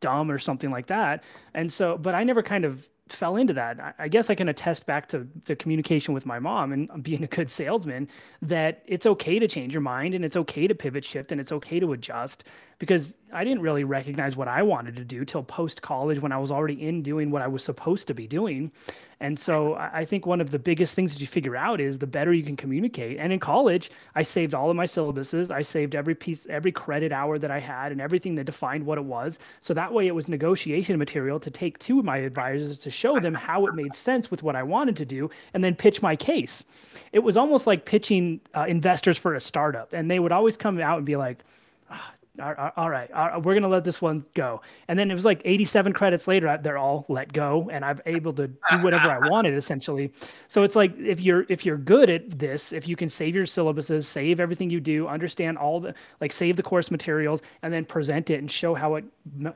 dumb 0.00 0.28
or 0.28 0.38
something 0.38 0.70
like 0.70 0.86
that. 0.86 1.22
And 1.54 1.72
so, 1.72 1.96
but 1.96 2.16
I 2.16 2.24
never 2.24 2.42
kind 2.42 2.64
of 2.64 2.88
fell 3.08 3.36
into 3.36 3.52
that. 3.52 3.94
I 3.98 4.08
guess 4.08 4.28
I 4.28 4.34
can 4.34 4.48
attest 4.48 4.86
back 4.86 5.08
to 5.10 5.26
the 5.46 5.54
communication 5.54 6.14
with 6.14 6.26
my 6.26 6.38
mom 6.38 6.72
and 6.72 7.02
being 7.02 7.22
a 7.22 7.28
good 7.28 7.50
salesman 7.50 8.08
that 8.42 8.82
it's 8.86 9.06
okay 9.06 9.38
to 9.38 9.46
change 9.46 9.72
your 9.72 9.82
mind 9.82 10.14
and 10.14 10.24
it's 10.24 10.36
okay 10.36 10.66
to 10.66 10.74
pivot 10.74 11.04
shift 11.04 11.30
and 11.32 11.40
it's 11.40 11.52
okay 11.52 11.78
to 11.80 11.92
adjust 11.92 12.44
because 12.80 13.14
I 13.32 13.44
didn't 13.44 13.60
really 13.60 13.84
recognize 13.84 14.36
what 14.36 14.48
I 14.48 14.62
wanted 14.62 14.96
to 14.96 15.04
do 15.04 15.24
till 15.24 15.42
post 15.42 15.82
college 15.82 16.18
when 16.18 16.32
I 16.32 16.38
was 16.38 16.50
already 16.50 16.82
in 16.82 17.02
doing 17.02 17.30
what 17.30 17.42
I 17.42 17.46
was 17.46 17.62
supposed 17.62 18.08
to 18.08 18.14
be 18.14 18.26
doing. 18.26 18.72
And 19.20 19.38
so 19.38 19.74
I 19.74 20.06
think 20.06 20.24
one 20.24 20.40
of 20.40 20.50
the 20.50 20.58
biggest 20.58 20.94
things 20.94 21.12
that 21.12 21.20
you 21.20 21.26
figure 21.26 21.54
out 21.54 21.78
is 21.78 21.98
the 21.98 22.06
better 22.06 22.32
you 22.32 22.42
can 22.42 22.56
communicate. 22.56 23.18
And 23.18 23.34
in 23.34 23.38
college, 23.38 23.90
I 24.14 24.22
saved 24.22 24.54
all 24.54 24.70
of 24.70 24.76
my 24.76 24.86
syllabuses. 24.86 25.50
I 25.50 25.60
saved 25.60 25.94
every 25.94 26.14
piece, 26.14 26.46
every 26.48 26.72
credit 26.72 27.12
hour 27.12 27.38
that 27.38 27.50
I 27.50 27.60
had 27.60 27.92
and 27.92 28.00
everything 28.00 28.34
that 28.36 28.44
defined 28.44 28.86
what 28.86 28.96
it 28.96 29.04
was. 29.04 29.38
So 29.60 29.74
that 29.74 29.92
way 29.92 30.06
it 30.06 30.14
was 30.14 30.26
negotiation 30.26 30.98
material 30.98 31.38
to 31.38 31.50
take 31.50 31.78
to 31.80 32.02
my 32.02 32.16
advisors 32.16 32.78
to 32.78 32.90
show 32.90 33.20
them 33.20 33.34
how 33.34 33.66
it 33.66 33.74
made 33.74 33.94
sense 33.94 34.30
with 34.30 34.42
what 34.42 34.56
I 34.56 34.62
wanted 34.62 34.96
to 34.96 35.04
do 35.04 35.28
and 35.52 35.62
then 35.62 35.74
pitch 35.74 36.00
my 36.00 36.16
case. 36.16 36.64
It 37.12 37.18
was 37.18 37.36
almost 37.36 37.66
like 37.66 37.84
pitching 37.84 38.40
uh, 38.54 38.64
investors 38.66 39.18
for 39.18 39.34
a 39.34 39.40
startup. 39.40 39.92
And 39.92 40.10
they 40.10 40.18
would 40.18 40.32
always 40.32 40.56
come 40.56 40.80
out 40.80 40.96
and 40.96 41.04
be 41.04 41.16
like, 41.16 41.44
oh, 41.90 42.10
all 42.40 42.54
right, 42.54 42.72
all 42.76 42.90
right 42.90 43.10
we're 43.42 43.54
to 43.60 43.68
let 43.68 43.84
this 43.84 44.00
one 44.00 44.24
go. 44.34 44.60
And 44.88 44.98
then 44.98 45.10
it 45.10 45.14
was 45.14 45.24
like 45.24 45.42
87 45.44 45.92
credits 45.92 46.28
later, 46.28 46.58
they're 46.62 46.78
all 46.78 47.04
let 47.08 47.32
go 47.32 47.68
and 47.70 47.84
I'm 47.84 48.00
able 48.06 48.32
to 48.34 48.48
do 48.48 48.78
whatever 48.82 49.10
I 49.10 49.28
wanted 49.28 49.54
essentially. 49.54 50.12
So 50.48 50.62
it's 50.62 50.76
like, 50.76 50.96
if 50.98 51.20
you're, 51.20 51.46
if 51.48 51.64
you're 51.64 51.78
good 51.78 52.10
at 52.10 52.38
this, 52.38 52.72
if 52.72 52.88
you 52.88 52.96
can 52.96 53.08
save 53.08 53.34
your 53.34 53.46
syllabuses, 53.46 54.04
save 54.04 54.40
everything 54.40 54.70
you 54.70 54.80
do, 54.80 55.06
understand 55.08 55.58
all 55.58 55.80
the, 55.80 55.94
like 56.20 56.32
save 56.32 56.56
the 56.56 56.62
course 56.62 56.90
materials 56.90 57.42
and 57.62 57.72
then 57.72 57.84
present 57.84 58.30
it 58.30 58.38
and 58.38 58.50
show 58.50 58.74
how 58.74 58.96
it, 58.96 59.04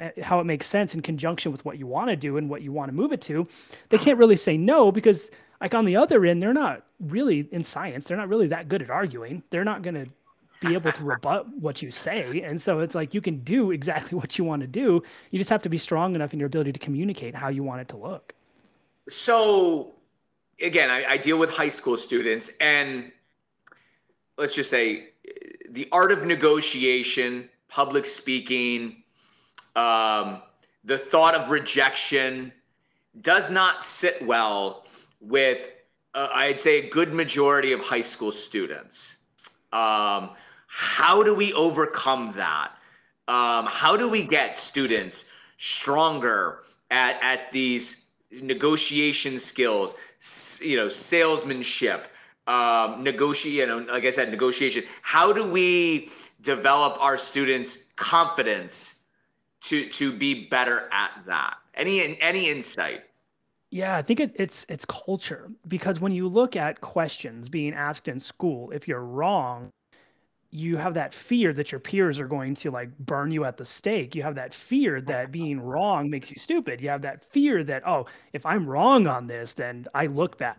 eh, 0.01 0.11
how 0.23 0.41
it 0.41 0.45
makes 0.45 0.67
sense 0.67 0.95
in 0.95 1.03
conjunction 1.03 1.53
with 1.53 1.65
what 1.65 1.79
you 1.79 1.87
want 1.87 2.09
to 2.11 2.17
do 2.17 2.37
and 2.37 2.49
what 2.49 2.63
you 2.63 2.73
want 2.73 2.89
to 2.89 2.95
move 2.95 3.13
it 3.13 3.21
to, 3.23 3.47
they 3.89 3.99
can't 3.99 4.19
really 4.19 4.37
say 4.37 4.57
no 4.57 4.91
because 4.91 5.31
like 5.61 5.75
on 5.75 5.85
the 5.85 5.97
other 5.97 6.25
end, 6.25 6.43
they're 6.43 6.53
not 6.53 6.85
really 7.01 7.49
in 7.53 7.65
science. 7.65 8.05
They're 8.05 8.17
not 8.17 8.29
really 8.29 8.49
that 8.49 8.69
good 8.69 8.83
at 8.83 8.91
arguing. 8.91 9.43
They're 9.51 9.65
not 9.65 9.83
to 9.95 10.07
be 10.65 10.75
able 10.75 10.93
to 10.93 11.05
rebut 11.05 11.47
what 11.59 11.83
you 11.83 11.91
say. 11.91 12.43
And 12.43 12.61
so 12.61 12.81
it's 12.81 12.95
like 12.95 13.15
you 13.15 13.21
can 13.21 13.39
do 13.41 13.71
exactly 13.79 14.17
what 14.19 14.39
you 14.39 14.45
want 14.45 14.63
to 14.63 14.69
do. 14.69 15.03
You 15.31 15.39
just 15.39 15.51
have 15.51 15.63
to 15.63 15.69
be 15.69 15.79
strong 15.79 16.15
enough 16.15 16.33
in 16.33 16.39
your 16.39 16.47
ability 16.47 16.73
to 16.73 16.79
communicate 16.79 17.35
how 17.35 17.49
you 17.49 17.63
want 17.63 17.81
it 17.81 17.89
to 17.89 17.97
look. 17.97 18.35
So, 19.09 19.95
again, 20.61 20.91
I, 20.91 21.05
I 21.05 21.17
deal 21.19 21.39
with 21.39 21.51
high 21.51 21.69
school 21.69 21.97
students, 21.99 22.51
and 22.59 23.13
let's 24.39 24.55
just 24.55 24.71
say 24.71 25.09
the 25.69 25.89
art 25.93 26.13
of 26.13 26.25
negotiation, 26.25 27.51
public 27.69 28.07
speaking, 28.07 29.03
um, 29.77 30.41
the 30.85 30.97
thought 30.97 31.35
of 31.35 31.51
rejection 31.51 32.53
does 33.21 33.51
not 33.51 33.85
sit 33.85 34.25
well 34.25 34.87
with, 35.21 35.71
uh, 36.15 36.29
I'd 36.33 36.61
say, 36.61 36.87
a 36.87 36.91
good 36.91 37.13
majority 37.13 37.73
of 37.73 37.81
high 37.81 38.03
school 38.03 38.33
students. 38.33 39.19
Um, 39.73 40.31
how 40.77 41.23
do 41.23 41.37
we 41.37 41.53
overcome 41.53 42.33
that? 42.35 42.73
Um, 43.29 43.67
how 43.67 43.97
do 43.97 44.09
we 44.09 44.25
get 44.25 44.57
students 44.57 45.31
stronger 45.57 46.63
at, 46.91 47.17
at 47.23 47.53
these 47.53 48.07
negotiation 48.43 49.39
skills, 49.39 49.95
you 50.61 50.77
know, 50.77 50.89
salesmanship, 50.89 52.09
um, 52.49 53.05
negotiate, 53.05 53.55
you 53.55 53.67
know, 53.69 53.79
like 53.79 54.05
I 54.05 54.11
said, 54.11 54.33
negotiation. 54.33 54.83
How 55.03 55.33
do 55.33 55.49
we 55.49 56.11
develop 56.41 57.01
our 57.01 57.19
students' 57.19 57.85
confidence 57.95 59.05
to 59.63 59.89
to 59.91 60.11
be 60.11 60.49
better 60.49 60.89
at 60.91 61.13
that? 61.27 61.55
Any 61.75 62.21
any 62.21 62.51
insight? 62.51 63.05
Yeah, 63.71 63.97
I 63.97 64.03
think 64.03 64.19
it, 64.19 64.33
it's 64.35 64.67
it's 64.69 64.85
culture 64.85 65.53
because 65.69 66.01
when 66.01 66.11
you 66.11 66.27
look 66.27 66.57
at 66.57 66.81
questions 66.81 67.49
being 67.49 67.75
asked 67.75 68.09
in 68.09 68.19
school, 68.19 68.73
if 68.73 68.89
you're 68.89 69.05
wrong, 69.05 69.71
you 70.55 70.77
have 70.77 70.95
that 70.95 71.13
fear 71.13 71.53
that 71.53 71.73
your 71.73 71.81
peers 71.81 72.21
are 72.21 72.29
going 72.29 72.55
to 72.55 72.71
like 72.71 72.97
burn 73.01 73.33
you 73.33 73.45
at 73.45 73.57
the 73.57 73.65
stake. 73.65 74.15
You 74.15 74.23
have 74.23 74.37
that 74.37 74.55
fear 74.55 75.01
that 75.01 75.33
being 75.33 75.61
wrong 75.61 76.09
makes 76.09 76.31
you 76.31 76.37
stupid. 76.39 76.81
You 76.81 76.91
have 76.91 77.03
that 77.03 77.25
fear 77.25 77.65
that, 77.65 77.83
oh, 77.85 78.07
if 78.33 78.47
I'm 78.47 78.65
wrong 78.65 79.09
on 79.09 79.27
this, 79.27 79.55
then 79.55 79.87
I 79.95 80.07
look 80.07 80.39
bad. 80.39 80.55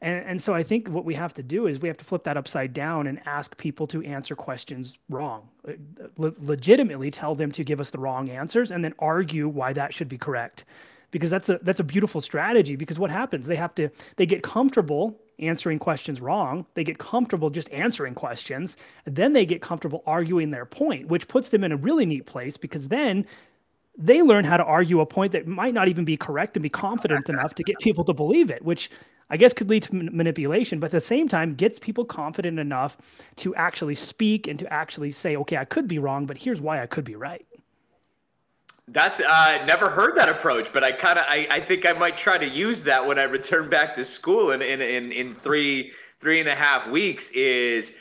And, 0.00 0.24
and 0.24 0.42
so 0.42 0.54
I 0.54 0.62
think 0.62 0.88
what 0.88 1.04
we 1.04 1.14
have 1.16 1.34
to 1.34 1.42
do 1.42 1.66
is 1.66 1.78
we 1.78 1.88
have 1.88 1.98
to 1.98 2.04
flip 2.04 2.24
that 2.24 2.38
upside 2.38 2.72
down 2.72 3.08
and 3.08 3.20
ask 3.26 3.54
people 3.58 3.86
to 3.88 4.02
answer 4.04 4.34
questions 4.34 4.94
wrong. 5.10 5.46
Uh, 5.68 5.72
Le- 6.16 6.32
legitimately 6.38 7.10
tell 7.10 7.34
them 7.34 7.52
to 7.52 7.62
give 7.62 7.78
us 7.78 7.90
the 7.90 7.98
wrong 7.98 8.30
answers 8.30 8.70
and 8.70 8.82
then 8.82 8.94
argue 8.98 9.48
why 9.48 9.74
that 9.74 9.92
should 9.92 10.08
be 10.08 10.16
correct. 10.16 10.64
Because 11.10 11.28
that's 11.28 11.50
a 11.50 11.58
that's 11.62 11.80
a 11.80 11.84
beautiful 11.84 12.22
strategy 12.22 12.74
because 12.74 12.98
what 12.98 13.10
happens? 13.10 13.46
They 13.46 13.56
have 13.56 13.74
to 13.76 13.90
they 14.16 14.24
get 14.24 14.42
comfortable 14.42 15.20
answering 15.38 15.78
questions 15.78 16.20
wrong. 16.20 16.66
They 16.74 16.84
get 16.84 16.98
comfortable 16.98 17.50
just 17.50 17.70
answering 17.70 18.14
questions. 18.14 18.76
Then 19.04 19.32
they 19.32 19.46
get 19.46 19.60
comfortable 19.62 20.02
arguing 20.06 20.50
their 20.50 20.66
point, 20.66 21.08
which 21.08 21.28
puts 21.28 21.50
them 21.50 21.64
in 21.64 21.72
a 21.72 21.76
really 21.76 22.06
neat 22.06 22.26
place 22.26 22.56
because 22.56 22.88
then 22.88 23.26
they 23.98 24.22
learn 24.22 24.44
how 24.44 24.56
to 24.56 24.64
argue 24.64 25.00
a 25.00 25.06
point 25.06 25.32
that 25.32 25.46
might 25.46 25.74
not 25.74 25.88
even 25.88 26.04
be 26.04 26.16
correct 26.16 26.56
and 26.56 26.62
be 26.62 26.68
confident 26.68 27.28
enough 27.28 27.54
to 27.54 27.62
get 27.62 27.78
people 27.78 28.04
to 28.04 28.12
believe 28.12 28.50
it, 28.50 28.62
which 28.62 28.90
I 29.28 29.36
guess 29.36 29.52
could 29.52 29.68
lead 29.68 29.82
to 29.84 29.94
manipulation, 29.94 30.78
but 30.78 30.86
at 30.86 30.92
the 30.92 31.00
same 31.00 31.28
time 31.28 31.54
gets 31.54 31.78
people 31.78 32.04
confident 32.04 32.58
enough 32.58 32.96
to 33.36 33.54
actually 33.56 33.96
speak 33.96 34.46
and 34.46 34.58
to 34.58 34.72
actually 34.72 35.12
say, 35.12 35.36
okay, 35.36 35.56
I 35.56 35.64
could 35.64 35.88
be 35.88 35.98
wrong, 35.98 36.26
but 36.26 36.38
here's 36.38 36.60
why 36.60 36.80
I 36.80 36.86
could 36.86 37.04
be 37.04 37.16
right. 37.16 37.44
That's 38.88 39.20
uh, 39.20 39.64
never 39.66 39.90
heard 39.90 40.16
that 40.16 40.28
approach, 40.28 40.72
but 40.72 40.84
I 40.84 40.92
kind 40.92 41.18
of 41.18 41.24
I, 41.28 41.48
I 41.50 41.60
think 41.60 41.84
I 41.84 41.92
might 41.92 42.16
try 42.16 42.38
to 42.38 42.48
use 42.48 42.84
that 42.84 43.04
when 43.04 43.18
I 43.18 43.24
return 43.24 43.68
back 43.76 43.94
to 43.94 44.04
school 44.04 44.52
in 44.52 44.62
in 44.62 44.80
in, 44.80 45.10
in 45.10 45.34
three 45.34 45.92
three 46.20 46.38
and 46.38 46.48
a 46.48 46.54
half 46.54 46.88
weeks. 46.88 47.30
Is 47.32 47.96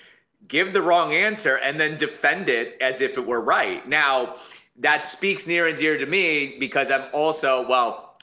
give 0.48 0.74
the 0.74 0.84
wrong 0.84 1.12
answer 1.12 1.58
and 1.58 1.80
then 1.80 1.98
defend 1.98 2.50
it 2.50 2.78
as 2.80 3.02
if 3.02 3.18
it 3.18 3.26
were 3.26 3.42
right. 3.42 3.88
Now 3.88 4.36
that 4.78 5.06
speaks 5.06 5.48
near 5.48 5.68
and 5.68 5.78
dear 5.78 5.98
to 5.98 6.06
me 6.06 6.58
because 6.60 6.92
I'm 6.92 7.08
also 7.14 7.68
well 7.68 8.16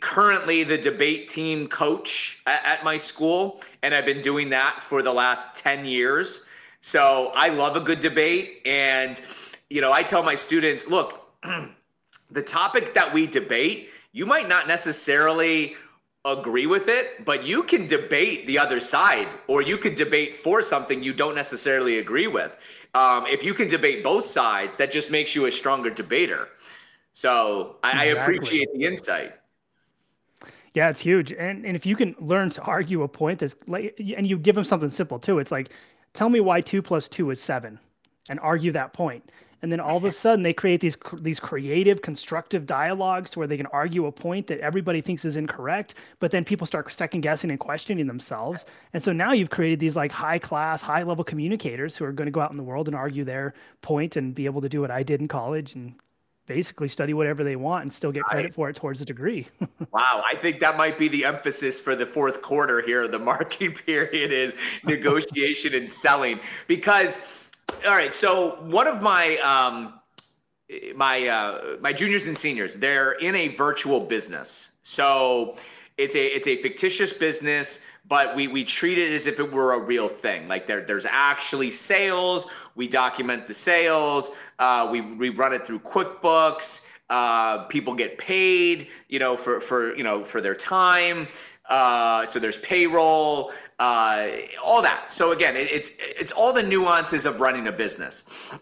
currently 0.00 0.64
the 0.64 0.78
debate 0.78 1.28
team 1.28 1.68
coach 1.68 2.42
at, 2.46 2.64
at 2.64 2.84
my 2.84 2.96
school, 2.96 3.60
and 3.82 3.94
I've 3.94 4.06
been 4.06 4.22
doing 4.22 4.48
that 4.50 4.80
for 4.80 5.02
the 5.02 5.12
last 5.12 5.62
ten 5.62 5.84
years. 5.84 6.46
So 6.80 7.32
I 7.34 7.50
love 7.50 7.76
a 7.76 7.80
good 7.80 8.00
debate, 8.00 8.62
and 8.64 9.20
you 9.68 9.82
know 9.82 9.92
I 9.92 10.02
tell 10.02 10.22
my 10.22 10.36
students, 10.36 10.88
look 10.88 11.25
the 12.30 12.42
topic 12.42 12.94
that 12.94 13.12
we 13.12 13.26
debate, 13.26 13.90
you 14.12 14.26
might 14.26 14.48
not 14.48 14.66
necessarily 14.66 15.76
agree 16.24 16.66
with 16.66 16.88
it, 16.88 17.24
but 17.24 17.44
you 17.44 17.62
can 17.62 17.86
debate 17.86 18.46
the 18.46 18.58
other 18.58 18.80
side 18.80 19.28
or 19.46 19.62
you 19.62 19.78
could 19.78 19.94
debate 19.94 20.34
for 20.34 20.60
something 20.60 21.02
you 21.02 21.14
don't 21.14 21.34
necessarily 21.34 21.98
agree 21.98 22.26
with. 22.26 22.56
Um, 22.94 23.26
if 23.26 23.44
you 23.44 23.54
can 23.54 23.68
debate 23.68 24.02
both 24.02 24.24
sides, 24.24 24.76
that 24.78 24.90
just 24.90 25.10
makes 25.10 25.34
you 25.34 25.46
a 25.46 25.52
stronger 25.52 25.90
debater. 25.90 26.48
So 27.12 27.76
I, 27.82 27.90
exactly. 27.90 28.10
I 28.10 28.22
appreciate 28.22 28.68
the 28.74 28.84
insight. 28.84 29.34
Yeah, 30.74 30.90
it's 30.90 31.00
huge. 31.00 31.32
And 31.32 31.64
and 31.64 31.74
if 31.74 31.86
you 31.86 31.96
can 31.96 32.14
learn 32.18 32.50
to 32.50 32.62
argue 32.62 33.02
a 33.02 33.08
point 33.08 33.38
that's 33.38 33.56
like, 33.66 33.98
and 34.16 34.26
you 34.26 34.36
give 34.36 34.54
them 34.54 34.64
something 34.64 34.90
simple 34.90 35.18
too, 35.18 35.38
it's 35.38 35.50
like, 35.50 35.70
tell 36.12 36.28
me 36.28 36.40
why 36.40 36.60
two 36.60 36.82
plus 36.82 37.08
two 37.08 37.30
is 37.30 37.40
seven, 37.40 37.78
and 38.28 38.38
argue 38.40 38.72
that 38.72 38.92
point 38.92 39.30
and 39.66 39.72
then 39.72 39.80
all 39.80 39.96
of 39.96 40.04
a 40.04 40.12
sudden 40.12 40.44
they 40.44 40.52
create 40.52 40.80
these 40.80 40.96
these 41.14 41.40
creative 41.40 42.00
constructive 42.00 42.66
dialogues 42.66 43.32
to 43.32 43.40
where 43.40 43.48
they 43.48 43.56
can 43.56 43.66
argue 43.66 44.06
a 44.06 44.12
point 44.12 44.46
that 44.46 44.60
everybody 44.60 45.00
thinks 45.00 45.24
is 45.24 45.36
incorrect 45.36 45.96
but 46.20 46.30
then 46.30 46.44
people 46.44 46.68
start 46.68 46.88
second 46.92 47.22
guessing 47.22 47.50
and 47.50 47.58
questioning 47.58 48.06
themselves 48.06 48.64
and 48.92 49.02
so 49.02 49.10
now 49.12 49.32
you've 49.32 49.50
created 49.50 49.80
these 49.80 49.96
like 49.96 50.12
high 50.12 50.38
class 50.38 50.80
high 50.80 51.02
level 51.02 51.24
communicators 51.24 51.96
who 51.96 52.04
are 52.04 52.12
going 52.12 52.26
to 52.26 52.30
go 52.30 52.40
out 52.40 52.52
in 52.52 52.56
the 52.56 52.62
world 52.62 52.86
and 52.86 52.94
argue 52.94 53.24
their 53.24 53.54
point 53.82 54.14
and 54.14 54.36
be 54.36 54.44
able 54.44 54.60
to 54.60 54.68
do 54.68 54.80
what 54.80 54.92
i 54.92 55.02
did 55.02 55.20
in 55.20 55.26
college 55.26 55.74
and 55.74 55.96
basically 56.46 56.86
study 56.86 57.12
whatever 57.12 57.42
they 57.42 57.56
want 57.56 57.82
and 57.82 57.92
still 57.92 58.12
get 58.12 58.22
credit 58.22 58.54
for 58.54 58.70
it 58.70 58.76
towards 58.76 59.02
a 59.02 59.04
degree. 59.04 59.48
wow, 59.92 60.22
I 60.30 60.36
think 60.36 60.60
that 60.60 60.76
might 60.76 60.96
be 60.96 61.08
the 61.08 61.24
emphasis 61.24 61.80
for 61.80 61.96
the 61.96 62.06
fourth 62.06 62.40
quarter 62.40 62.80
here. 62.82 63.08
The 63.08 63.18
marking 63.18 63.72
period 63.86 64.30
is 64.30 64.54
negotiation 64.84 65.74
and 65.74 65.90
selling 65.90 66.40
because 66.68 67.45
all 67.86 67.94
right. 67.94 68.12
So 68.12 68.62
one 68.62 68.86
of 68.86 69.02
my 69.02 69.36
um, 69.38 69.94
my 70.94 71.26
uh, 71.28 71.76
my 71.80 71.92
juniors 71.92 72.26
and 72.26 72.36
seniors, 72.36 72.76
they're 72.76 73.12
in 73.12 73.34
a 73.34 73.48
virtual 73.48 74.00
business. 74.00 74.72
So 74.82 75.56
it's 75.96 76.14
a 76.14 76.26
it's 76.26 76.46
a 76.46 76.56
fictitious 76.56 77.12
business, 77.12 77.84
but 78.06 78.34
we 78.34 78.48
we 78.48 78.64
treat 78.64 78.98
it 78.98 79.12
as 79.12 79.26
if 79.26 79.38
it 79.38 79.52
were 79.52 79.72
a 79.74 79.80
real 79.80 80.08
thing. 80.08 80.48
Like 80.48 80.66
there 80.66 80.84
there's 80.84 81.06
actually 81.06 81.70
sales. 81.70 82.48
We 82.74 82.88
document 82.88 83.46
the 83.46 83.54
sales. 83.54 84.30
Uh, 84.58 84.88
we 84.90 85.00
we 85.00 85.28
run 85.30 85.52
it 85.52 85.66
through 85.66 85.80
QuickBooks. 85.80 86.88
Uh, 87.08 87.64
people 87.66 87.94
get 87.94 88.18
paid, 88.18 88.88
you 89.08 89.20
know, 89.20 89.36
for 89.36 89.60
for 89.60 89.96
you 89.96 90.02
know 90.02 90.24
for 90.24 90.40
their 90.40 90.56
time. 90.56 91.28
Uh, 91.68 92.24
so 92.26 92.38
there's 92.38 92.58
payroll, 92.58 93.50
uh, 93.78 94.28
all 94.64 94.82
that. 94.82 95.12
So 95.12 95.32
again, 95.32 95.56
it, 95.56 95.68
it's 95.70 95.90
it's 95.98 96.32
all 96.32 96.52
the 96.52 96.62
nuances 96.62 97.26
of 97.26 97.40
running 97.40 97.66
a 97.66 97.72
business. 97.72 98.54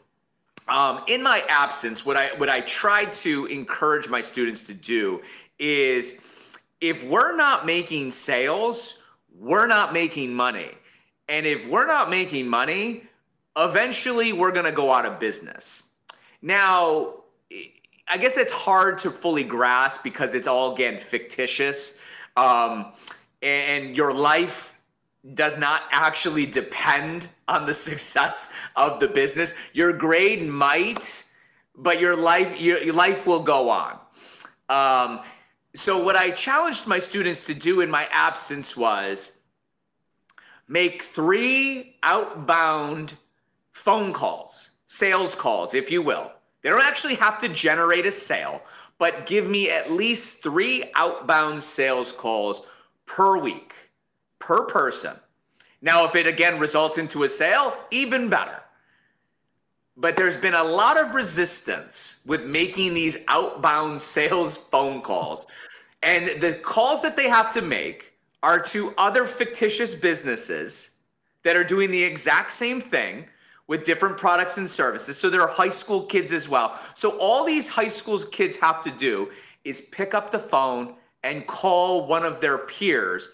Um, 0.69 1.03
in 1.07 1.23
my 1.23 1.43
absence, 1.49 2.07
what 2.07 2.17
I 2.17 2.31
what 2.37 2.49
I 2.49 2.63
try 2.63 3.05
to 3.05 3.47
encourage 3.47 4.09
my 4.09 4.23
students 4.23 4.67
to 4.69 4.75
do 4.75 5.21
is, 5.59 6.59
if 6.81 7.07
we're 7.07 7.37
not 7.37 7.67
making 7.67 8.11
sales, 8.13 9.03
we're 9.39 9.67
not 9.67 9.93
making 9.93 10.33
money, 10.33 10.71
and 11.29 11.45
if 11.45 11.69
we're 11.69 11.87
not 11.87 12.09
making 12.09 12.49
money, 12.49 13.05
eventually 13.57 14.33
we're 14.33 14.53
going 14.53 14.65
to 14.65 14.73
go 14.73 14.93
out 14.93 15.05
of 15.05 15.21
business. 15.21 15.91
Now, 16.41 17.15
I 18.09 18.17
guess 18.19 18.37
it's 18.37 18.53
hard 18.53 18.99
to 18.99 19.11
fully 19.11 19.45
grasp 19.45 20.03
because 20.03 20.35
it's 20.35 20.47
all 20.47 20.73
again 20.75 20.99
fictitious 20.99 21.99
um, 22.37 22.93
and 23.43 23.97
your 23.97 24.12
life 24.12 24.79
does 25.33 25.59
not 25.59 25.83
actually 25.91 26.47
depend 26.47 27.29
on 27.49 27.64
the 27.64 27.75
success 27.88 28.53
of 28.76 29.00
the 29.00 29.09
business. 29.09 29.55
Your 29.73 29.97
grade 29.97 30.47
might, 30.47 31.25
but 31.76 32.00
your 32.00 32.17
life 32.17 32.61
your, 32.61 32.79
your 32.79 32.95
life 32.95 33.26
will 33.26 33.43
go 33.43 33.71
on. 33.71 33.99
Um, 34.69 35.21
so 35.75 36.03
what 36.03 36.17
I 36.17 36.31
challenged 36.31 36.87
my 36.87 36.99
students 36.99 37.47
to 37.47 37.55
do 37.55 37.81
in 37.81 37.91
my 37.91 38.09
absence 38.12 38.76
was 38.76 39.38
make 40.69 41.03
three 41.03 41.97
outbound 42.03 43.14
phone 43.73 44.12
calls 44.12 44.71
sales 44.95 45.35
calls, 45.35 45.75
if 45.75 45.91
you 45.91 46.03
will. 46.03 46.31
They 46.64 46.71
don't 46.71 46.83
actually 46.83 47.16
have 47.16 47.38
to 47.40 47.49
generate 47.50 48.06
a 48.06 48.11
sale, 48.11 48.62
but 48.99 49.26
give 49.26 49.49
me 49.49 49.71
at 49.71 49.92
least 49.92 50.42
three 50.42 50.90
outbound 50.97 51.61
sales 51.61 52.11
calls 52.11 52.66
per 53.04 53.38
week, 53.38 53.75
per 54.38 54.64
person. 54.64 55.14
Now, 55.83 56.06
if 56.06 56.16
it 56.16 56.26
again 56.26 56.59
results 56.59 56.97
into 56.97 57.23
a 57.23 57.28
sale, 57.28 57.76
even 57.90 58.30
better. 58.30 58.62
But 59.94 60.16
there's 60.16 60.38
been 60.38 60.54
a 60.54 60.64
lot 60.64 60.99
of 60.99 61.14
resistance 61.14 62.21
with 62.25 62.47
making 62.47 62.94
these 62.94 63.18
outbound 63.28 64.00
sales 64.00 64.56
phone 64.56 65.02
calls. 65.02 65.47
And 66.02 66.40
the 66.40 66.54
calls 66.54 67.02
that 67.02 67.14
they 67.14 67.28
have 67.28 67.50
to 67.50 67.61
make 67.61 68.14
are 68.42 68.61
to 68.61 68.94
other 68.97 69.26
fictitious 69.26 69.94
businesses 69.94 70.92
that 71.42 71.56
are 71.56 71.64
doing 71.64 71.90
the 71.90 72.04
exact 72.04 72.52
same 72.52 72.80
thing 72.80 73.26
with 73.66 73.85
different 73.85 74.16
products 74.16 74.59
and 74.59 74.68
services. 74.68 75.16
So 75.16 75.30
there 75.30 75.40
are 75.40 75.49
high 75.49 75.71
school 75.71 76.02
kids 76.02 76.33
as 76.33 76.49
well. 76.49 76.78
So 76.94 77.18
all 77.18 77.44
these 77.44 77.68
high 77.68 77.88
school 77.88 78.18
kids 78.18 78.59
have 78.59 78.83
to 78.83 78.90
do 78.90 79.30
is 79.64 79.80
pick 79.80 80.14
up 80.14 80.30
the 80.30 80.38
phone 80.38 80.94
and 81.23 81.47
call 81.47 82.06
one 82.06 82.25
of 82.25 82.40
their 82.40 82.59
peers, 82.59 83.30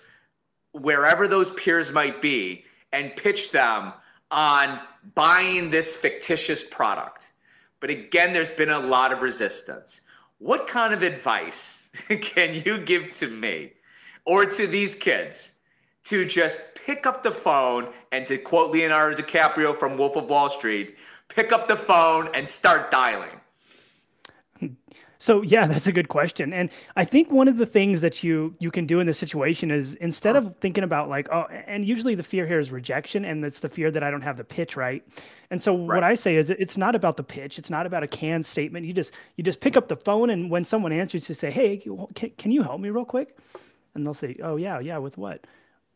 wherever 0.72 1.26
those 1.26 1.50
peers 1.50 1.92
might 1.92 2.22
be, 2.22 2.64
and 2.92 3.16
pitch 3.16 3.50
them 3.50 3.92
on 4.30 4.78
buying 5.14 5.70
this 5.70 5.96
fictitious 5.96 6.62
product. 6.62 7.32
But 7.80 7.90
again, 7.90 8.32
there's 8.32 8.50
been 8.50 8.70
a 8.70 8.78
lot 8.78 9.12
of 9.12 9.22
resistance. 9.22 10.02
What 10.38 10.68
kind 10.68 10.94
of 10.94 11.02
advice 11.02 11.90
can 12.20 12.62
you 12.64 12.78
give 12.78 13.10
to 13.12 13.28
me 13.28 13.72
or 14.25 14.44
to 14.44 14.66
these 14.66 14.94
kids 14.94 15.54
to 16.04 16.25
just 16.25 16.75
pick 16.90 17.06
up 17.06 17.23
the 17.23 17.30
phone 17.30 17.88
and 18.11 18.26
to 18.26 18.37
quote 18.37 18.73
Leonardo 18.73 19.23
DiCaprio 19.23 19.76
from 19.76 19.97
Wolf 19.97 20.16
of 20.16 20.28
Wall 20.28 20.50
Street, 20.50 20.97
pick 21.28 21.52
up 21.52 21.68
the 21.68 21.76
phone 21.76 22.28
and 22.35 22.49
start 22.49 22.90
dialing? 22.90 23.40
So 25.23 25.42
yeah, 25.42 25.66
that's 25.66 25.87
a 25.87 25.92
good 25.92 26.09
question. 26.09 26.54
And 26.54 26.70
I 26.97 27.04
think 27.04 27.30
one 27.30 27.47
of 27.47 27.59
the 27.59 27.66
things 27.66 28.00
that 28.00 28.25
you 28.25 28.54
you 28.59 28.70
can 28.70 28.87
do 28.87 29.00
in 29.00 29.06
this 29.06 29.18
situation 29.18 29.70
is 29.70 29.92
instead 29.97 30.35
of 30.35 30.56
thinking 30.56 30.82
about 30.82 31.11
like 31.11 31.28
oh 31.30 31.44
and 31.66 31.85
usually 31.85 32.14
the 32.14 32.23
fear 32.23 32.47
here 32.47 32.59
is 32.59 32.70
rejection 32.73 33.26
and 33.26 33.44
it's 33.44 33.61
the 33.61 33.68
fear 33.68 33.90
that 33.90 34.02
I 34.02 34.11
don't 34.11 34.23
have 34.23 34.38
the 34.38 34.44
pitch 34.44 34.76
right. 34.76 35.06
And 35.50 35.62
so 35.62 35.76
right. 35.76 35.97
what 35.97 36.04
I 36.04 36.14
say 36.14 36.37
is 36.37 36.49
it's 36.49 36.78
not 36.78 36.94
about 36.94 37.18
the 37.18 37.23
pitch, 37.23 37.59
it's 37.59 37.68
not 37.68 37.85
about 37.85 38.02
a 38.02 38.09
canned 38.09 38.47
statement. 38.47 38.87
You 38.87 38.94
just 38.94 39.12
you 39.37 39.44
just 39.44 39.61
pick 39.61 39.76
up 39.76 39.88
the 39.88 39.97
phone 39.97 40.30
and 40.30 40.50
when 40.50 40.64
someone 40.64 40.90
answers 40.90 41.28
you 41.28 41.35
say, 41.35 41.50
"Hey, 41.50 41.76
can, 42.14 42.30
can 42.38 42.50
you 42.50 42.62
help 42.62 42.80
me 42.80 42.88
real 42.88 43.04
quick?" 43.04 43.37
And 43.94 44.06
they'll 44.06 44.14
say, 44.14 44.37
"Oh 44.42 44.56
yeah, 44.56 44.80
yeah, 44.80 44.97
with 44.97 45.18
what?" 45.18 45.44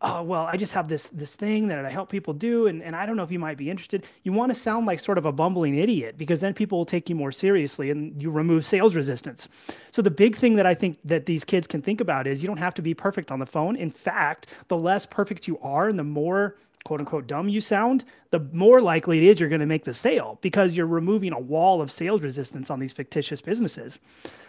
Oh 0.00 0.22
well 0.22 0.42
i 0.42 0.56
just 0.56 0.72
have 0.72 0.88
this 0.88 1.08
this 1.08 1.34
thing 1.34 1.68
that 1.68 1.84
i 1.84 1.90
help 1.90 2.10
people 2.10 2.34
do 2.34 2.66
and, 2.66 2.82
and 2.82 2.94
i 2.96 3.06
don't 3.06 3.16
know 3.16 3.22
if 3.22 3.30
you 3.30 3.38
might 3.38 3.56
be 3.56 3.70
interested. 3.70 4.06
You 4.22 4.32
want 4.32 4.52
to 4.52 4.58
sound 4.58 4.86
like 4.86 5.00
sort 5.00 5.18
of 5.18 5.26
a 5.26 5.32
bumbling 5.32 5.76
idiot 5.76 6.16
because 6.16 6.40
then 6.40 6.54
people 6.54 6.78
will 6.78 6.84
take 6.86 7.08
you 7.08 7.14
more 7.14 7.32
seriously 7.32 7.90
and 7.90 8.20
you 8.20 8.30
remove 8.30 8.64
sales 8.64 8.94
resistance. 8.94 9.48
So 9.92 10.02
the 10.02 10.10
big 10.10 10.36
thing 10.36 10.56
that 10.56 10.66
i 10.66 10.74
think 10.74 10.98
that 11.04 11.26
these 11.26 11.44
kids 11.44 11.66
can 11.66 11.82
think 11.82 12.00
about 12.00 12.26
is 12.26 12.42
you 12.42 12.46
don't 12.46 12.58
have 12.58 12.74
to 12.74 12.82
be 12.82 12.94
perfect 12.94 13.30
on 13.30 13.38
the 13.38 13.46
phone. 13.46 13.76
In 13.76 13.90
fact 13.90 14.48
the 14.68 14.76
less 14.76 15.06
perfect 15.06 15.48
you 15.48 15.58
are 15.60 15.88
and 15.88 15.98
the 15.98 16.04
more 16.04 16.56
quote 16.84 17.00
unquote 17.00 17.26
dumb 17.26 17.48
you 17.48 17.60
sound 17.60 18.04
the 18.30 18.40
more 18.52 18.80
likely 18.80 19.18
it 19.18 19.24
is 19.24 19.40
you're 19.40 19.48
going 19.48 19.60
to 19.60 19.66
make 19.66 19.84
the 19.84 19.94
sale 19.94 20.38
because 20.42 20.74
you're 20.74 20.86
removing 20.86 21.32
a 21.32 21.38
wall 21.38 21.80
of 21.80 21.90
sales 21.90 22.20
resistance 22.20 22.70
on 22.70 22.78
these 22.78 22.92
fictitious 22.92 23.40
businesses. 23.40 23.98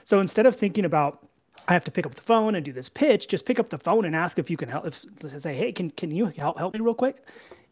So 0.06 0.20
instead 0.20 0.46
of 0.46 0.56
thinking 0.56 0.86
about 0.86 1.24
I 1.68 1.74
have 1.74 1.84
to 1.86 1.92
pick 1.92 2.06
up 2.06 2.16
the 2.16 2.22
phone 2.22 2.56
and 2.56 2.64
do 2.64 2.72
this 2.72 2.90
pitch. 2.90 3.28
Just 3.28 3.46
pick 3.46 3.60
up 3.60 3.70
the 3.70 3.78
phone 3.78 4.06
and 4.06 4.16
ask 4.16 4.38
if 4.38 4.50
you 4.50 4.58
can 4.58 4.70
help. 4.70 4.86
If, 4.86 5.04
say, 5.40 5.56
hey, 5.56 5.72
can 5.72 5.90
can 5.90 6.12
you 6.12 6.28
help 6.28 6.58
help 6.58 6.74
me 6.74 6.80
real 6.80 6.94
quick? 6.94 7.24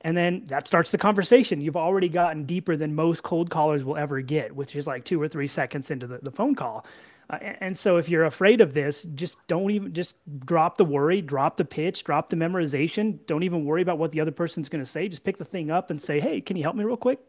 And 0.01 0.17
then 0.17 0.43
that 0.47 0.67
starts 0.67 0.91
the 0.91 0.97
conversation. 0.97 1.61
You've 1.61 1.77
already 1.77 2.09
gotten 2.09 2.43
deeper 2.43 2.75
than 2.75 2.93
most 2.93 3.23
cold 3.23 3.49
callers 3.49 3.85
will 3.85 3.95
ever 3.95 4.19
get, 4.21 4.53
which 4.53 4.75
is 4.75 4.85
like 4.85 5.05
two 5.05 5.21
or 5.21 5.29
three 5.29 5.47
seconds 5.47 5.91
into 5.91 6.07
the, 6.07 6.17
the 6.17 6.31
phone 6.31 6.55
call. 6.55 6.85
Uh, 7.29 7.37
and 7.61 7.77
so 7.77 7.95
if 7.95 8.09
you're 8.09 8.25
afraid 8.25 8.59
of 8.59 8.73
this, 8.73 9.03
just 9.15 9.37
don't 9.47 9.71
even 9.71 9.93
just 9.93 10.17
drop 10.45 10.77
the 10.77 10.83
worry, 10.83 11.21
drop 11.21 11.55
the 11.55 11.63
pitch, 11.63 12.03
drop 12.03 12.29
the 12.29 12.35
memorization. 12.35 13.17
Don't 13.27 13.43
even 13.43 13.63
worry 13.63 13.81
about 13.81 13.97
what 13.97 14.11
the 14.11 14.19
other 14.19 14.31
person's 14.31 14.67
going 14.67 14.83
to 14.83 14.89
say. 14.89 15.07
Just 15.07 15.23
pick 15.23 15.37
the 15.37 15.45
thing 15.45 15.71
up 15.71 15.89
and 15.89 16.01
say, 16.01 16.19
"Hey, 16.19 16.41
can 16.41 16.57
you 16.57 16.63
help 16.63 16.75
me 16.75 16.83
real 16.83 16.97
quick?" 16.97 17.19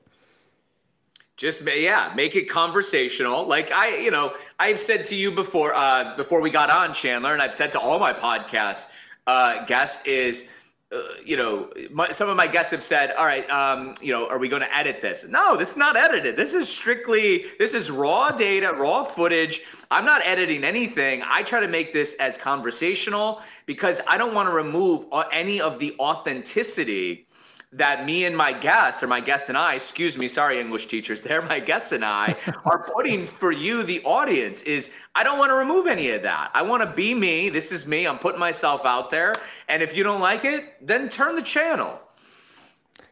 Just 1.37 1.63
yeah 1.67 2.13
make 2.15 2.37
it 2.37 2.49
conversational. 2.49 3.47
Like 3.47 3.73
i 3.73 3.97
you 3.99 4.11
know 4.11 4.35
i've 4.59 4.79
said 4.79 5.05
to 5.07 5.15
you 5.15 5.31
before 5.31 5.75
uh 5.75 6.17
before 6.17 6.41
we 6.41 6.51
got 6.51 6.71
on 6.71 6.93
chandler 6.95 7.33
and 7.33 7.43
i've 7.43 7.55
said 7.55 7.73
to 7.73 7.81
all 7.81 7.99
my 7.99 8.13
podcast 8.13 8.91
uh 9.27 9.65
guests 9.65 10.07
is 10.07 10.51
uh, 10.93 11.01
you 11.25 11.37
know 11.37 11.71
my, 11.91 12.11
some 12.11 12.29
of 12.29 12.37
my 12.37 12.47
guests 12.47 12.71
have 12.71 12.83
said 12.83 13.11
all 13.13 13.25
right 13.25 13.49
um 13.51 13.95
you 14.01 14.13
know 14.13 14.29
are 14.29 14.39
we 14.39 14.49
going 14.49 14.63
to 14.63 14.77
edit 14.77 15.01
this? 15.01 15.27
No 15.29 15.57
this 15.57 15.73
is 15.73 15.77
not 15.77 15.97
edited. 15.97 16.37
This 16.37 16.55
is 16.55 16.69
strictly 16.69 17.47
this 17.59 17.75
is 17.75 17.91
raw 17.91 18.31
data 18.31 18.73
raw 18.73 19.03
footage. 19.03 19.63
I'm 19.91 20.05
not 20.05 20.25
editing 20.25 20.63
anything. 20.63 21.23
I 21.27 21.43
try 21.43 21.61
to 21.61 21.69
make 21.69 21.93
this 21.93 22.15
as 22.21 22.37
conversational 22.39 23.43
because 23.67 24.01
i 24.09 24.19
don't 24.19 24.35
want 24.35 24.49
to 24.49 24.55
remove 24.55 25.07
any 25.33 25.61
of 25.61 25.79
the 25.79 25.95
authenticity 25.99 27.27
that 27.75 28.07
me 28.07 28.25
and 28.25 28.37
my 28.37 28.53
guests, 28.53 29.03
or 29.03 29.07
my 29.07 29.21
guests 29.21 29.49
and 29.49 29.59
I, 29.59 29.75
excuse 29.75 30.17
me, 30.17 30.29
sorry, 30.29 30.61
English 30.61 30.87
teachers, 30.87 31.23
they're 31.23 31.43
my 31.43 31.61
guests 31.61 31.93
and 31.93 32.05
I 32.05 32.37
are 32.65 32.85
putting 32.95 33.27
for 33.27 33.53
you, 33.53 33.83
the 33.83 34.03
audience, 34.05 34.63
is 34.63 34.93
I 35.15 35.25
don't 35.25 35.39
want 35.39 35.51
to 35.51 35.55
remove 35.55 35.87
any 35.87 36.11
of 36.11 36.23
that. 36.23 36.51
I 36.55 36.63
want 36.63 36.83
to 36.83 36.91
be 36.91 37.15
me. 37.15 37.49
This 37.49 37.73
is 37.73 37.87
me. 37.87 38.07
I'm 38.07 38.19
putting 38.19 38.41
myself 38.41 38.85
out 38.85 39.11
there. 39.11 39.35
And 39.69 39.83
if 39.83 39.97
you 39.97 40.05
don't 40.05 40.21
like 40.21 40.45
it, 40.45 40.75
then 40.87 41.09
turn 41.09 41.37
the 41.37 41.43
channel. 41.43 42.01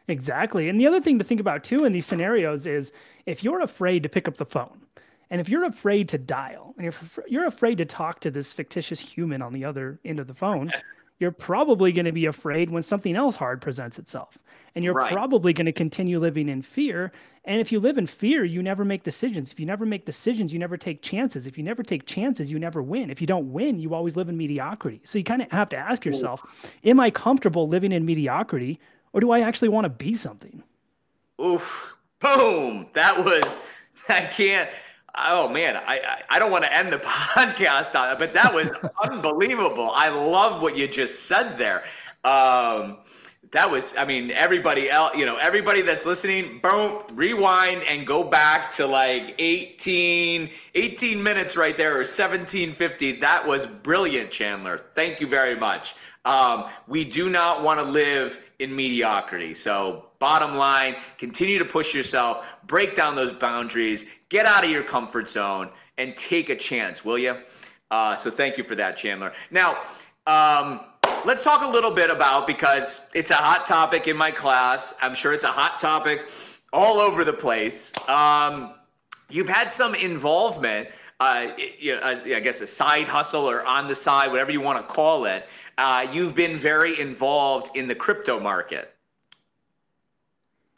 Exactly. 0.07 0.67
And 0.67 0.79
the 0.79 0.87
other 0.87 0.99
thing 0.99 1.17
to 1.19 1.23
think 1.23 1.39
about 1.39 1.63
too 1.63 1.85
in 1.85 1.93
these 1.93 2.05
scenarios 2.05 2.65
is 2.65 2.91
if 3.25 3.43
you're 3.43 3.61
afraid 3.61 4.03
to 4.03 4.09
pick 4.09 4.27
up 4.27 4.37
the 4.37 4.45
phone, 4.45 4.81
and 5.29 5.39
if 5.41 5.49
you're 5.49 5.63
afraid 5.63 6.09
to 6.09 6.17
dial, 6.17 6.75
and 6.77 6.85
if 6.85 7.19
you're 7.27 7.47
afraid 7.47 7.77
to 7.79 7.85
talk 7.85 8.19
to 8.19 8.29
this 8.29 8.53
fictitious 8.53 8.99
human 8.99 9.41
on 9.41 9.53
the 9.53 9.65
other 9.65 9.99
end 10.05 10.19
of 10.19 10.27
the 10.27 10.33
phone, 10.33 10.71
you're 11.23 11.31
probably 11.31 11.93
going 11.93 12.03
to 12.03 12.11
be 12.11 12.25
afraid 12.25 12.69
when 12.69 12.83
something 12.83 13.15
else 13.15 13.37
hard 13.37 13.61
presents 13.61 13.97
itself. 13.97 14.37
And 14.75 14.83
you're 14.83 14.93
right. 14.93 15.09
probably 15.09 15.53
going 15.53 15.67
to 15.67 15.71
continue 15.71 16.19
living 16.19 16.49
in 16.49 16.61
fear. 16.61 17.13
And 17.45 17.61
if 17.61 17.71
you 17.71 17.79
live 17.79 17.97
in 17.97 18.07
fear, 18.07 18.43
you 18.43 18.61
never 18.61 18.83
make 18.83 19.03
decisions. 19.03 19.49
If 19.49 19.57
you 19.57 19.65
never 19.65 19.85
make 19.85 20.05
decisions, 20.05 20.51
you 20.51 20.59
never 20.59 20.75
take 20.75 21.01
chances. 21.01 21.47
If 21.47 21.57
you 21.57 21.63
never 21.63 21.81
take 21.81 22.05
chances, 22.05 22.49
you 22.49 22.59
never 22.59 22.83
win. 22.83 23.09
If 23.09 23.21
you 23.21 23.27
don't 23.27 23.53
win, 23.53 23.79
you 23.79 23.93
always 23.93 24.17
live 24.17 24.27
in 24.27 24.35
mediocrity. 24.35 24.99
So 25.05 25.17
you 25.17 25.23
kind 25.23 25.41
of 25.41 25.49
have 25.51 25.69
to 25.69 25.77
ask 25.77 26.03
yourself, 26.03 26.41
am 26.83 26.99
I 26.99 27.09
comfortable 27.09 27.69
living 27.69 27.93
in 27.93 28.03
mediocrity 28.03 28.81
or 29.13 29.21
do 29.21 29.31
I 29.31 29.39
actually 29.39 29.69
want 29.69 29.85
to 29.85 29.89
be 29.89 30.13
something? 30.13 30.61
Oof. 31.41 31.95
Boom. 32.19 32.87
That 32.95 33.23
was, 33.23 33.61
I 34.09 34.25
can't 34.25 34.69
Oh 35.15 35.47
man, 35.47 35.77
I 35.77 36.23
I 36.29 36.39
don't 36.39 36.51
want 36.51 36.63
to 36.63 36.75
end 36.75 36.91
the 36.91 36.97
podcast 37.03 37.99
on 37.99 38.11
it, 38.13 38.19
but 38.19 38.33
that 38.33 38.53
was 38.53 38.71
unbelievable. 39.03 39.91
I 39.93 40.09
love 40.09 40.61
what 40.61 40.77
you 40.77 40.87
just 40.87 41.27
said 41.27 41.57
there. 41.57 41.83
Um, 42.23 42.97
that 43.53 43.69
was, 43.69 43.95
I 43.95 44.05
mean, 44.05 44.31
everybody 44.31 44.89
else, 44.89 45.15
you 45.15 45.25
know, 45.25 45.37
everybody 45.37 45.83
that's 45.83 46.07
listening, 46.07 46.59
boom, 46.59 47.03
rewind 47.13 47.83
and 47.83 48.05
go 48.05 48.23
back 48.23 48.71
to 48.71 48.87
like 48.87 49.35
18, 49.37 50.49
18 50.73 51.23
minutes 51.23 51.55
right 51.55 51.77
there 51.77 51.91
or 51.91 51.99
1750. 51.99 53.13
That 53.19 53.45
was 53.45 53.67
brilliant, 53.67 54.31
Chandler. 54.31 54.79
Thank 54.93 55.21
you 55.21 55.27
very 55.27 55.55
much. 55.55 55.95
Um, 56.25 56.65
we 56.87 57.05
do 57.05 57.29
not 57.29 57.63
want 57.63 57.79
to 57.79 57.85
live 57.85 58.51
in 58.57 58.75
mediocrity. 58.75 59.53
So, 59.53 60.05
bottom 60.19 60.55
line, 60.55 60.95
continue 61.17 61.59
to 61.59 61.65
push 61.65 61.93
yourself, 61.93 62.45
break 62.65 62.95
down 62.95 63.15
those 63.15 63.33
boundaries, 63.33 64.09
get 64.33 64.47
out 64.47 64.65
of 64.65 64.71
your 64.71 64.83
comfort 64.83 65.29
zone, 65.29 65.69
and 65.99 66.17
take 66.17 66.49
a 66.49 66.55
chance, 66.55 67.05
will 67.05 67.19
you? 67.19 67.37
Uh, 67.91 68.15
so, 68.15 68.31
thank 68.31 68.57
you 68.57 68.63
for 68.63 68.73
that, 68.73 68.97
Chandler. 68.97 69.31
Now, 69.51 69.77
um, 70.25 70.79
let's 71.23 71.43
talk 71.43 71.63
a 71.63 71.69
little 71.69 71.91
bit 71.91 72.09
about 72.09 72.47
because 72.47 73.11
it's 73.13 73.29
a 73.29 73.35
hot 73.35 73.67
topic 73.67 74.07
in 74.07 74.17
my 74.17 74.31
class. 74.31 74.95
I'm 75.03 75.13
sure 75.13 75.33
it's 75.33 75.43
a 75.43 75.51
hot 75.51 75.77
topic 75.77 76.27
all 76.73 76.97
over 76.97 77.23
the 77.23 77.33
place. 77.33 77.93
Um, 78.09 78.73
you've 79.29 79.49
had 79.49 79.71
some 79.71 79.93
involvement. 79.93 80.89
Uh, 81.19 81.53
I 81.55 82.41
guess 82.43 82.59
a 82.59 82.67
side 82.67 83.07
hustle 83.07 83.47
or 83.47 83.63
on 83.63 83.85
the 83.85 83.95
side, 83.95 84.31
whatever 84.31 84.51
you 84.51 84.61
want 84.61 84.83
to 84.83 84.89
call 84.91 85.25
it, 85.25 85.47
uh, 85.77 86.07
you've 86.11 86.33
been 86.33 86.57
very 86.57 86.99
involved 86.99 87.69
in 87.75 87.87
the 87.87 87.95
crypto 87.95 88.39
market. 88.39 88.92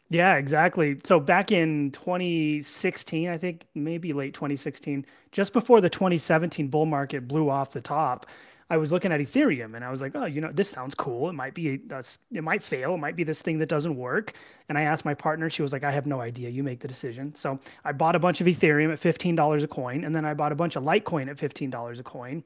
Yeah, 0.08 0.36
exactly. 0.36 0.98
So 1.04 1.18
back 1.18 1.50
in 1.50 1.90
2016, 1.90 3.28
I 3.28 3.38
think 3.38 3.66
maybe 3.74 4.12
late 4.12 4.34
2016, 4.34 5.04
just 5.32 5.52
before 5.52 5.80
the 5.80 5.90
2017 5.90 6.68
bull 6.68 6.86
market 6.86 7.26
blew 7.26 7.50
off 7.50 7.72
the 7.72 7.80
top, 7.80 8.26
I 8.68 8.76
was 8.76 8.90
looking 8.90 9.12
at 9.12 9.20
Ethereum 9.20 9.74
and 9.74 9.84
I 9.84 9.90
was 9.90 10.00
like, 10.00 10.12
oh, 10.16 10.24
you 10.24 10.40
know, 10.40 10.50
this 10.52 10.68
sounds 10.68 10.94
cool. 10.94 11.28
It 11.28 11.34
might 11.34 11.54
be, 11.54 11.80
it 11.90 12.42
might 12.42 12.62
fail. 12.62 12.94
It 12.94 12.98
might 12.98 13.14
be 13.14 13.22
this 13.24 13.40
thing 13.42 13.58
that 13.58 13.68
doesn't 13.68 13.96
work. 13.96 14.34
And 14.68 14.76
I 14.76 14.82
asked 14.82 15.04
my 15.04 15.14
partner, 15.14 15.48
she 15.50 15.62
was 15.62 15.72
like, 15.72 15.84
I 15.84 15.90
have 15.92 16.06
no 16.06 16.20
idea. 16.20 16.50
You 16.50 16.64
make 16.64 16.80
the 16.80 16.88
decision. 16.88 17.34
So 17.34 17.60
I 17.84 17.92
bought 17.92 18.16
a 18.16 18.18
bunch 18.18 18.40
of 18.40 18.46
Ethereum 18.48 18.92
at 18.92 19.00
$15 19.00 19.62
a 19.62 19.68
coin. 19.68 20.04
And 20.04 20.14
then 20.14 20.24
I 20.24 20.34
bought 20.34 20.50
a 20.50 20.56
bunch 20.56 20.74
of 20.74 20.82
Litecoin 20.82 21.28
at 21.28 21.36
$15 21.36 22.00
a 22.00 22.02
coin. 22.02 22.42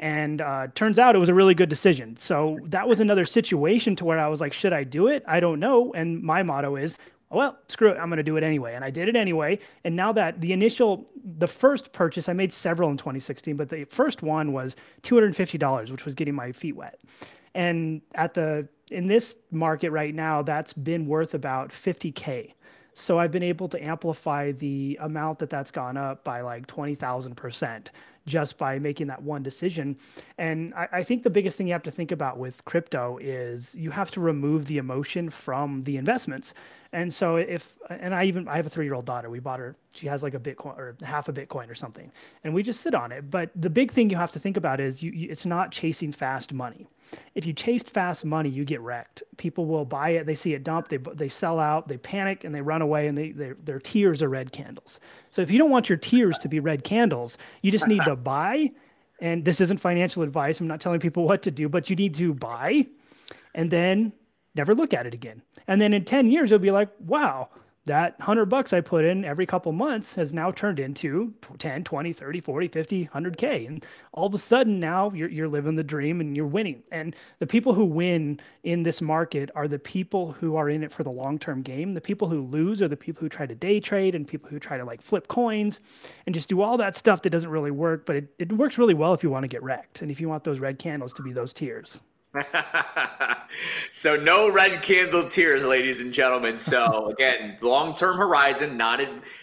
And 0.00 0.40
uh, 0.40 0.68
turns 0.74 0.98
out 0.98 1.14
it 1.14 1.18
was 1.18 1.28
a 1.28 1.34
really 1.34 1.54
good 1.54 1.68
decision. 1.68 2.16
So 2.16 2.58
that 2.64 2.88
was 2.88 3.00
another 3.00 3.26
situation 3.26 3.94
to 3.96 4.04
where 4.06 4.18
I 4.18 4.28
was 4.28 4.40
like, 4.40 4.54
should 4.54 4.72
I 4.72 4.82
do 4.82 5.08
it? 5.08 5.22
I 5.28 5.40
don't 5.40 5.60
know. 5.60 5.92
And 5.92 6.22
my 6.22 6.42
motto 6.42 6.76
is, 6.76 6.98
well, 7.28 7.58
screw 7.68 7.90
it, 7.90 7.98
I'm 7.98 8.08
going 8.08 8.16
to 8.16 8.22
do 8.22 8.38
it 8.38 8.42
anyway. 8.42 8.74
And 8.74 8.82
I 8.82 8.88
did 8.88 9.10
it 9.10 9.14
anyway. 9.14 9.58
And 9.84 9.94
now 9.94 10.10
that 10.12 10.40
the 10.40 10.54
initial, 10.54 11.06
the 11.22 11.46
first 11.46 11.92
purchase, 11.92 12.30
I 12.30 12.32
made 12.32 12.50
several 12.54 12.90
in 12.90 12.96
2016, 12.96 13.56
but 13.56 13.68
the 13.68 13.84
first 13.84 14.22
one 14.22 14.54
was 14.54 14.74
$250, 15.02 15.90
which 15.90 16.06
was 16.06 16.14
getting 16.14 16.34
my 16.34 16.50
feet 16.52 16.76
wet. 16.76 16.98
And 17.54 18.00
at 18.14 18.32
the, 18.32 18.68
in 18.90 19.06
this 19.06 19.36
market 19.50 19.90
right 19.90 20.14
now, 20.14 20.40
that's 20.40 20.72
been 20.72 21.06
worth 21.06 21.34
about 21.34 21.72
50K. 21.72 22.54
So 22.94 23.18
I've 23.18 23.32
been 23.32 23.42
able 23.42 23.68
to 23.68 23.84
amplify 23.84 24.52
the 24.52 24.98
amount 25.00 25.40
that 25.40 25.50
that's 25.50 25.70
gone 25.70 25.98
up 25.98 26.24
by 26.24 26.40
like 26.40 26.66
20,000% 26.66 27.88
just 28.26 28.58
by 28.58 28.78
making 28.78 29.06
that 29.08 29.22
one 29.22 29.42
decision. 29.42 29.96
And 30.38 30.74
I, 30.74 30.88
I, 30.92 31.02
think 31.02 31.22
the 31.22 31.30
biggest 31.30 31.56
thing 31.56 31.66
you 31.66 31.72
have 31.72 31.82
to 31.84 31.90
think 31.90 32.12
about 32.12 32.38
with 32.38 32.64
crypto 32.64 33.18
is 33.20 33.74
you 33.74 33.90
have 33.90 34.10
to 34.12 34.20
remove 34.20 34.66
the 34.66 34.78
emotion 34.78 35.30
from 35.30 35.84
the 35.84 35.96
investments. 35.96 36.54
And 36.92 37.14
so 37.14 37.36
if 37.36 37.76
and 37.88 38.12
I 38.12 38.24
even 38.24 38.48
I 38.48 38.56
have 38.56 38.66
a 38.66 38.70
three 38.70 38.84
year 38.84 38.94
old 38.94 39.04
daughter. 39.04 39.30
We 39.30 39.38
bought 39.38 39.60
her. 39.60 39.76
She 39.94 40.08
has 40.08 40.24
like 40.24 40.34
a 40.34 40.40
Bitcoin 40.40 40.76
or 40.76 40.96
half 41.02 41.28
a 41.28 41.32
Bitcoin 41.32 41.70
or 41.70 41.74
something, 41.76 42.10
and 42.42 42.52
we 42.52 42.64
just 42.64 42.80
sit 42.80 42.94
on 42.94 43.12
it. 43.12 43.30
But 43.30 43.50
the 43.54 43.70
big 43.70 43.92
thing 43.92 44.10
you 44.10 44.16
have 44.16 44.32
to 44.32 44.40
think 44.40 44.56
about 44.56 44.80
is 44.80 45.00
you, 45.00 45.12
you 45.12 45.28
it's 45.30 45.46
not 45.46 45.70
chasing 45.70 46.10
fast 46.10 46.52
money. 46.52 46.88
If 47.36 47.46
you 47.46 47.52
chase 47.52 47.84
fast 47.84 48.24
money, 48.24 48.48
you 48.48 48.64
get 48.64 48.80
wrecked. 48.80 49.22
People 49.36 49.66
will 49.66 49.84
buy 49.84 50.10
it. 50.10 50.26
They 50.26 50.34
see 50.34 50.52
it 50.54 50.64
dump. 50.64 50.88
They 50.88 50.96
they 50.96 51.28
sell 51.28 51.60
out. 51.60 51.86
They 51.86 51.96
panic 51.96 52.42
and 52.42 52.52
they 52.52 52.60
run 52.60 52.82
away. 52.82 53.06
And 53.06 53.16
they, 53.16 53.30
they 53.30 53.52
their 53.64 53.78
tears 53.78 54.20
are 54.20 54.28
red 54.28 54.50
candles. 54.50 54.98
So 55.30 55.42
if 55.42 55.50
you 55.52 55.58
don't 55.58 55.70
want 55.70 55.88
your 55.88 55.98
tears 55.98 56.38
to 56.38 56.48
be 56.48 56.58
red 56.58 56.82
candles, 56.82 57.38
you 57.62 57.70
just 57.70 57.86
need 57.86 58.02
to 58.04 58.16
buy. 58.34 58.72
And 59.20 59.44
this 59.44 59.60
isn't 59.60 59.78
financial 59.78 60.24
advice. 60.24 60.58
I'm 60.58 60.66
not 60.66 60.80
telling 60.80 60.98
people 60.98 61.24
what 61.24 61.42
to 61.42 61.52
do, 61.52 61.68
but 61.68 61.88
you 61.88 61.94
need 61.94 62.16
to 62.16 62.34
buy 62.34 62.86
and 63.54 63.70
then 63.70 64.12
never 64.54 64.74
look 64.74 64.92
at 64.94 65.06
it 65.06 65.14
again. 65.14 65.42
And 65.66 65.80
then 65.80 65.92
in 65.92 66.04
10 66.04 66.30
years, 66.30 66.50
you'll 66.50 66.58
be 66.58 66.70
like, 66.70 66.90
wow, 67.00 67.48
that 67.86 68.18
100 68.18 68.46
bucks 68.46 68.72
I 68.72 68.82
put 68.82 69.04
in 69.04 69.24
every 69.24 69.46
couple 69.46 69.72
months 69.72 70.14
has 70.14 70.34
now 70.34 70.50
turned 70.50 70.78
into 70.78 71.32
10, 71.58 71.82
20, 71.82 72.12
30, 72.12 72.40
40, 72.40 72.68
50, 72.68 73.06
100K. 73.06 73.66
And 73.66 73.86
all 74.12 74.26
of 74.26 74.34
a 74.34 74.38
sudden 74.38 74.78
now 74.78 75.10
you're, 75.12 75.30
you're 75.30 75.48
living 75.48 75.76
the 75.76 75.82
dream 75.82 76.20
and 76.20 76.36
you're 76.36 76.46
winning. 76.46 76.82
And 76.92 77.16
the 77.38 77.46
people 77.46 77.72
who 77.72 77.86
win 77.86 78.38
in 78.64 78.82
this 78.82 79.00
market 79.00 79.50
are 79.54 79.66
the 79.66 79.78
people 79.78 80.32
who 80.32 80.56
are 80.56 80.68
in 80.68 80.84
it 80.84 80.92
for 80.92 81.04
the 81.04 81.10
long-term 81.10 81.62
game. 81.62 81.94
The 81.94 82.00
people 82.02 82.28
who 82.28 82.42
lose 82.42 82.82
are 82.82 82.88
the 82.88 82.96
people 82.96 83.22
who 83.22 83.30
try 83.30 83.46
to 83.46 83.54
day 83.54 83.80
trade 83.80 84.14
and 84.14 84.28
people 84.28 84.50
who 84.50 84.58
try 84.58 84.76
to 84.76 84.84
like 84.84 85.00
flip 85.00 85.28
coins 85.28 85.80
and 86.26 86.34
just 86.34 86.50
do 86.50 86.60
all 86.60 86.76
that 86.76 86.96
stuff 86.96 87.22
that 87.22 87.30
doesn't 87.30 87.50
really 87.50 87.70
work. 87.70 88.04
But 88.04 88.16
it, 88.16 88.28
it 88.38 88.52
works 88.52 88.76
really 88.76 88.94
well 88.94 89.14
if 89.14 89.22
you 89.22 89.30
want 89.30 89.44
to 89.44 89.48
get 89.48 89.62
wrecked. 89.62 90.02
And 90.02 90.10
if 90.10 90.20
you 90.20 90.28
want 90.28 90.44
those 90.44 90.60
red 90.60 90.78
candles 90.78 91.14
to 91.14 91.22
be 91.22 91.32
those 91.32 91.54
tears. 91.54 92.00
so 93.90 94.14
no 94.14 94.52
red 94.52 94.82
candle 94.82 95.26
tears, 95.26 95.64
ladies 95.64 96.00
and 96.00 96.12
gentlemen. 96.12 96.58
So 96.58 97.08
again, 97.18 97.58
long-term 97.60 98.16
horizon, 98.16 98.76
not 98.76 99.00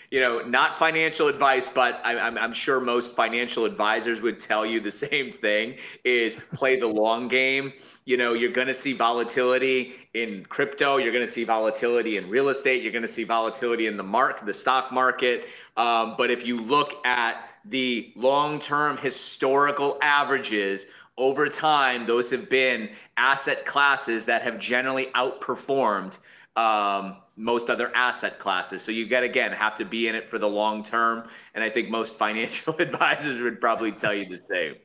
you 0.10 0.22
know, 0.22 0.40
not 0.42 0.78
financial 0.78 1.28
advice, 1.28 1.68
but 1.68 2.00
I'm, 2.06 2.38
I'm 2.38 2.54
sure 2.54 2.80
most 2.80 3.14
financial 3.14 3.66
advisors 3.66 4.22
would 4.22 4.40
tell 4.40 4.66
you 4.66 4.80
the 4.80 4.92
same 5.08 5.32
thing: 5.32 5.78
is 6.06 6.42
play 6.54 6.80
the 6.80 6.88
long 6.88 7.28
game. 7.28 7.74
You 8.06 8.16
know, 8.16 8.34
you're 8.34 8.54
going 8.54 8.68
to 8.68 8.74
see 8.74 8.94
volatility 8.94 9.96
in 10.14 10.46
crypto. 10.46 10.96
You're 10.96 11.12
going 11.12 11.26
to 11.26 11.32
see 11.32 11.44
volatility 11.44 12.16
in 12.16 12.30
real 12.30 12.48
estate. 12.48 12.84
You're 12.84 12.94
going 12.94 13.02
to 13.02 13.08
see 13.08 13.26
volatility 13.26 13.86
in 13.88 13.98
the 13.98 14.04
market, 14.04 14.46
the 14.46 14.54
stock 14.54 14.94
market. 14.94 15.44
Um, 15.76 16.16
but 16.18 16.32
if 16.32 16.48
you 16.48 16.62
look 16.62 17.06
at 17.06 17.44
the 17.66 18.14
long-term 18.16 18.96
historical 18.98 19.98
averages 20.02 20.88
over 21.18 21.50
time, 21.50 22.06
those 22.06 22.30
have 22.32 22.50
been 22.50 22.90
asset 23.16 23.66
classes 23.66 24.26
that 24.26 24.44
have 24.44 24.60
generally 24.60 25.08
outperformed 25.08 26.20
um, 26.56 27.18
most 27.36 27.70
other 27.70 27.92
asset 27.96 28.40
classes. 28.40 28.84
So 28.84 28.92
you 28.92 29.08
got 29.08 29.24
again 29.24 29.52
have 29.52 29.76
to 29.78 29.86
be 29.86 30.08
in 30.08 30.16
it 30.16 30.28
for 30.28 30.38
the 30.38 30.50
long 30.50 30.84
term, 30.84 31.28
and 31.54 31.64
I 31.64 31.70
think 31.70 31.90
most 31.90 32.16
financial 32.20 32.76
advisors 32.80 33.42
would 33.42 33.60
probably 33.60 33.92
tell 33.92 34.14
you 34.14 34.26
the 34.26 34.38
same. 34.38 34.76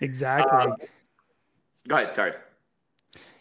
Exactly. 0.00 0.56
Um, 0.56 0.74
go 1.86 1.96
ahead. 1.96 2.14
Sorry. 2.14 2.32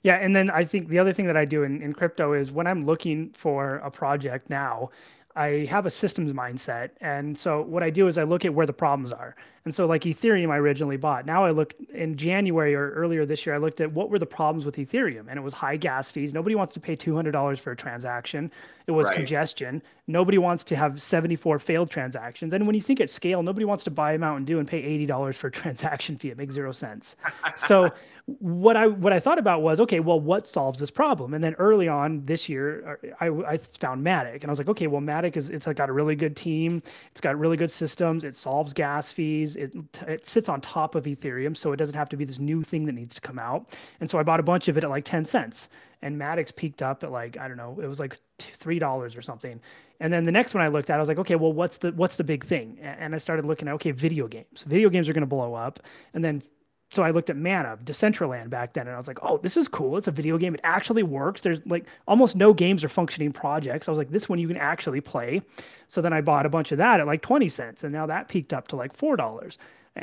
Yeah, 0.04 0.16
and 0.16 0.36
then 0.36 0.50
I 0.50 0.64
think 0.64 0.90
the 0.90 1.00
other 1.00 1.12
thing 1.12 1.28
that 1.28 1.36
I 1.36 1.44
do 1.44 1.64
in, 1.64 1.82
in 1.82 1.94
crypto 1.94 2.34
is 2.34 2.52
when 2.52 2.66
I'm 2.66 2.82
looking 2.82 3.32
for 3.32 3.78
a 3.78 3.92
project 3.92 4.50
now, 4.50 4.90
I 5.38 5.66
have 5.66 5.86
a 5.86 5.90
systems 5.90 6.34
mindset. 6.34 6.90
And 7.00 7.38
so 7.38 7.62
what 7.62 7.84
I 7.84 7.92
do 7.92 8.08
is 8.08 8.18
I 8.18 8.24
look 8.24 8.44
at 8.44 8.54
where 8.54 8.66
the 8.66 8.74
problems 8.74 9.14
are. 9.14 9.36
And 9.66 9.76
so 9.76 9.86
like 9.86 10.04
Ethereum 10.04 10.50
I 10.50 10.58
originally 10.58 10.98
bought. 10.98 11.26
Now 11.26 11.46
I 11.46 11.52
look 11.52 11.76
in 11.94 12.16
January 12.16 12.74
or 12.74 12.92
earlier 12.92 13.26
this 13.26 13.46
year, 13.46 13.54
I 13.54 13.60
looked 13.60 13.80
at 13.80 13.92
what 13.92 14.10
were 14.10 14.18
the 14.18 14.26
problems 14.26 14.66
with 14.66 14.78
Ethereum 14.78 15.28
and 15.30 15.38
it 15.38 15.44
was 15.44 15.54
high 15.54 15.78
gas 15.78 16.10
fees. 16.10 16.34
Nobody 16.34 16.56
wants 16.56 16.74
to 16.74 16.80
pay 16.80 16.96
$200 16.96 17.60
for 17.60 17.72
a 17.72 17.76
transaction. 17.76 18.50
It 18.88 18.92
was 18.92 19.08
right. 19.08 19.16
congestion. 19.18 19.84
Nobody 20.08 20.38
wants 20.38 20.64
to 20.66 20.76
have 20.76 21.02
74 21.02 21.60
failed 21.60 21.92
transactions. 21.92 22.54
And 22.54 22.66
when 22.66 22.76
you 22.76 22.82
think 22.82 23.00
at 23.00 23.10
scale, 23.10 23.44
nobody 23.44 23.66
wants 23.66 23.84
to 23.84 23.92
buy 23.92 24.14
a 24.14 24.18
Mountain 24.18 24.46
Dew 24.46 24.58
and 24.58 24.68
pay 24.68 24.82
$80 25.06 25.36
for 25.36 25.48
a 25.48 25.52
transaction 25.52 26.18
fee. 26.18 26.30
It 26.30 26.38
makes 26.38 26.56
zero 26.56 26.72
sense. 26.72 27.16
so 27.58 27.92
what 28.28 28.76
I 28.76 28.88
what 28.88 29.14
I 29.14 29.22
thought 29.22 29.40
about 29.40 29.62
was 29.62 29.80
okay, 29.80 30.02
well, 30.02 30.20
what 30.20 30.48
solves 30.48 30.80
this 30.80 30.92
problem? 30.92 31.34
And 31.34 31.42
then 31.42 31.54
early 31.54 31.88
on 31.88 32.26
this 32.26 32.50
year, 32.50 33.00
uh, 33.02 33.08
I, 33.22 33.54
I 33.54 33.58
found 33.58 34.06
Matic, 34.06 34.42
and 34.42 34.46
I 34.46 34.50
was 34.50 34.60
like, 34.60 34.68
okay, 34.68 34.88
well, 34.88 35.02
Matic 35.02 35.38
is 35.38 35.50
it's 35.50 35.66
got 35.66 35.88
a 35.88 35.94
really 35.94 36.16
good 36.16 36.36
team, 36.36 36.82
it's 37.12 37.22
got 37.22 37.40
really 37.40 37.56
good 37.56 37.72
systems, 37.72 38.26
it 38.26 38.36
solves 38.36 38.74
gas 38.74 39.14
fees, 39.14 39.56
it 39.56 39.74
it 40.06 40.28
sits 40.28 40.50
on 40.50 40.60
top 40.60 40.96
of 40.96 41.06
Ethereum, 41.06 41.56
so 41.56 41.72
it 41.72 41.78
doesn't 41.78 41.96
have 41.96 42.10
to 42.10 42.18
be 42.18 42.26
this 42.26 42.38
new 42.38 42.64
thing 42.64 42.86
that 42.86 42.92
needs 42.92 43.16
to 43.16 43.22
come 43.22 43.40
out. 43.40 43.70
And 44.02 44.12
so 44.12 44.20
I 44.20 44.24
bought 44.24 44.42
a 44.42 44.44
bunch 44.44 44.68
of 44.68 44.78
it 44.78 44.84
at 44.84 44.90
like 44.90 45.06
ten 45.06 45.26
cents, 45.26 45.70
and 46.02 46.20
Matic's 46.20 46.52
peaked 46.52 46.82
up 46.82 47.06
at 47.06 47.12
like 47.14 47.38
I 47.38 47.48
don't 47.48 47.58
know, 47.58 47.80
it 47.82 47.88
was 47.88 48.00
like 48.00 48.18
three 48.40 48.78
dollars 48.78 49.16
or 49.16 49.22
something. 49.22 49.62
And 50.02 50.12
then 50.12 50.26
the 50.26 50.34
next 50.34 50.54
one 50.54 50.64
I 50.64 50.68
looked 50.68 50.90
at, 50.90 50.98
I 50.98 51.00
was 51.00 51.08
like, 51.08 51.18
okay, 51.20 51.36
well, 51.36 51.54
what's 51.54 51.78
the 51.78 51.94
what's 51.94 52.18
the 52.18 52.26
big 52.26 52.46
thing? 52.46 52.78
And 52.82 53.16
I 53.16 53.20
started 53.20 53.46
looking 53.46 53.70
at 53.70 53.74
okay, 53.76 53.92
video 53.92 54.28
games. 54.28 54.64
Video 54.64 54.90
games 54.90 55.08
are 55.08 55.14
going 55.14 55.22
to 55.22 55.28
blow 55.28 55.54
up, 55.54 55.80
and 56.14 56.26
then 56.26 56.44
so 56.90 57.04
I 57.04 57.12
looked 57.12 57.30
at 57.30 57.36
Mana, 57.36 57.78
Decentraland 57.84 58.50
back 58.50 58.74
then, 58.74 58.88
and 58.88 58.96
I 58.96 58.98
was 58.98 59.08
like, 59.08 59.20
oh, 59.22 59.38
this 59.38 59.58
is 59.58 59.68
cool. 59.68 59.98
It's 59.98 60.08
a 60.08 60.12
video 60.12 60.38
game. 60.38 60.54
It 60.54 60.62
actually 60.64 61.04
works. 61.04 61.42
There's 61.42 61.66
like 61.66 61.86
almost 62.08 62.36
no 62.36 62.54
games 62.54 62.84
or 62.84 62.90
functioning 62.90 63.34
projects. 63.34 63.88
I 63.88 63.92
was 63.92 63.98
like, 63.98 64.12
this 64.12 64.30
one 64.30 64.40
you 64.40 64.48
can 64.48 64.58
actually 64.58 65.02
play. 65.02 65.42
So 65.90 66.02
then 66.02 66.14
I 66.14 66.22
bought 66.22 66.46
a 66.46 66.50
bunch 66.50 66.72
of 66.72 66.78
that 66.78 67.00
at 67.00 67.08
like 67.08 67.22
20 67.22 67.50
cents, 67.50 67.84
and 67.84 67.92
now 67.92 68.06
that 68.06 68.30
peaked 68.30 68.54
up 68.54 68.70
to 68.70 68.76
like 68.78 68.96
$4 68.96 69.58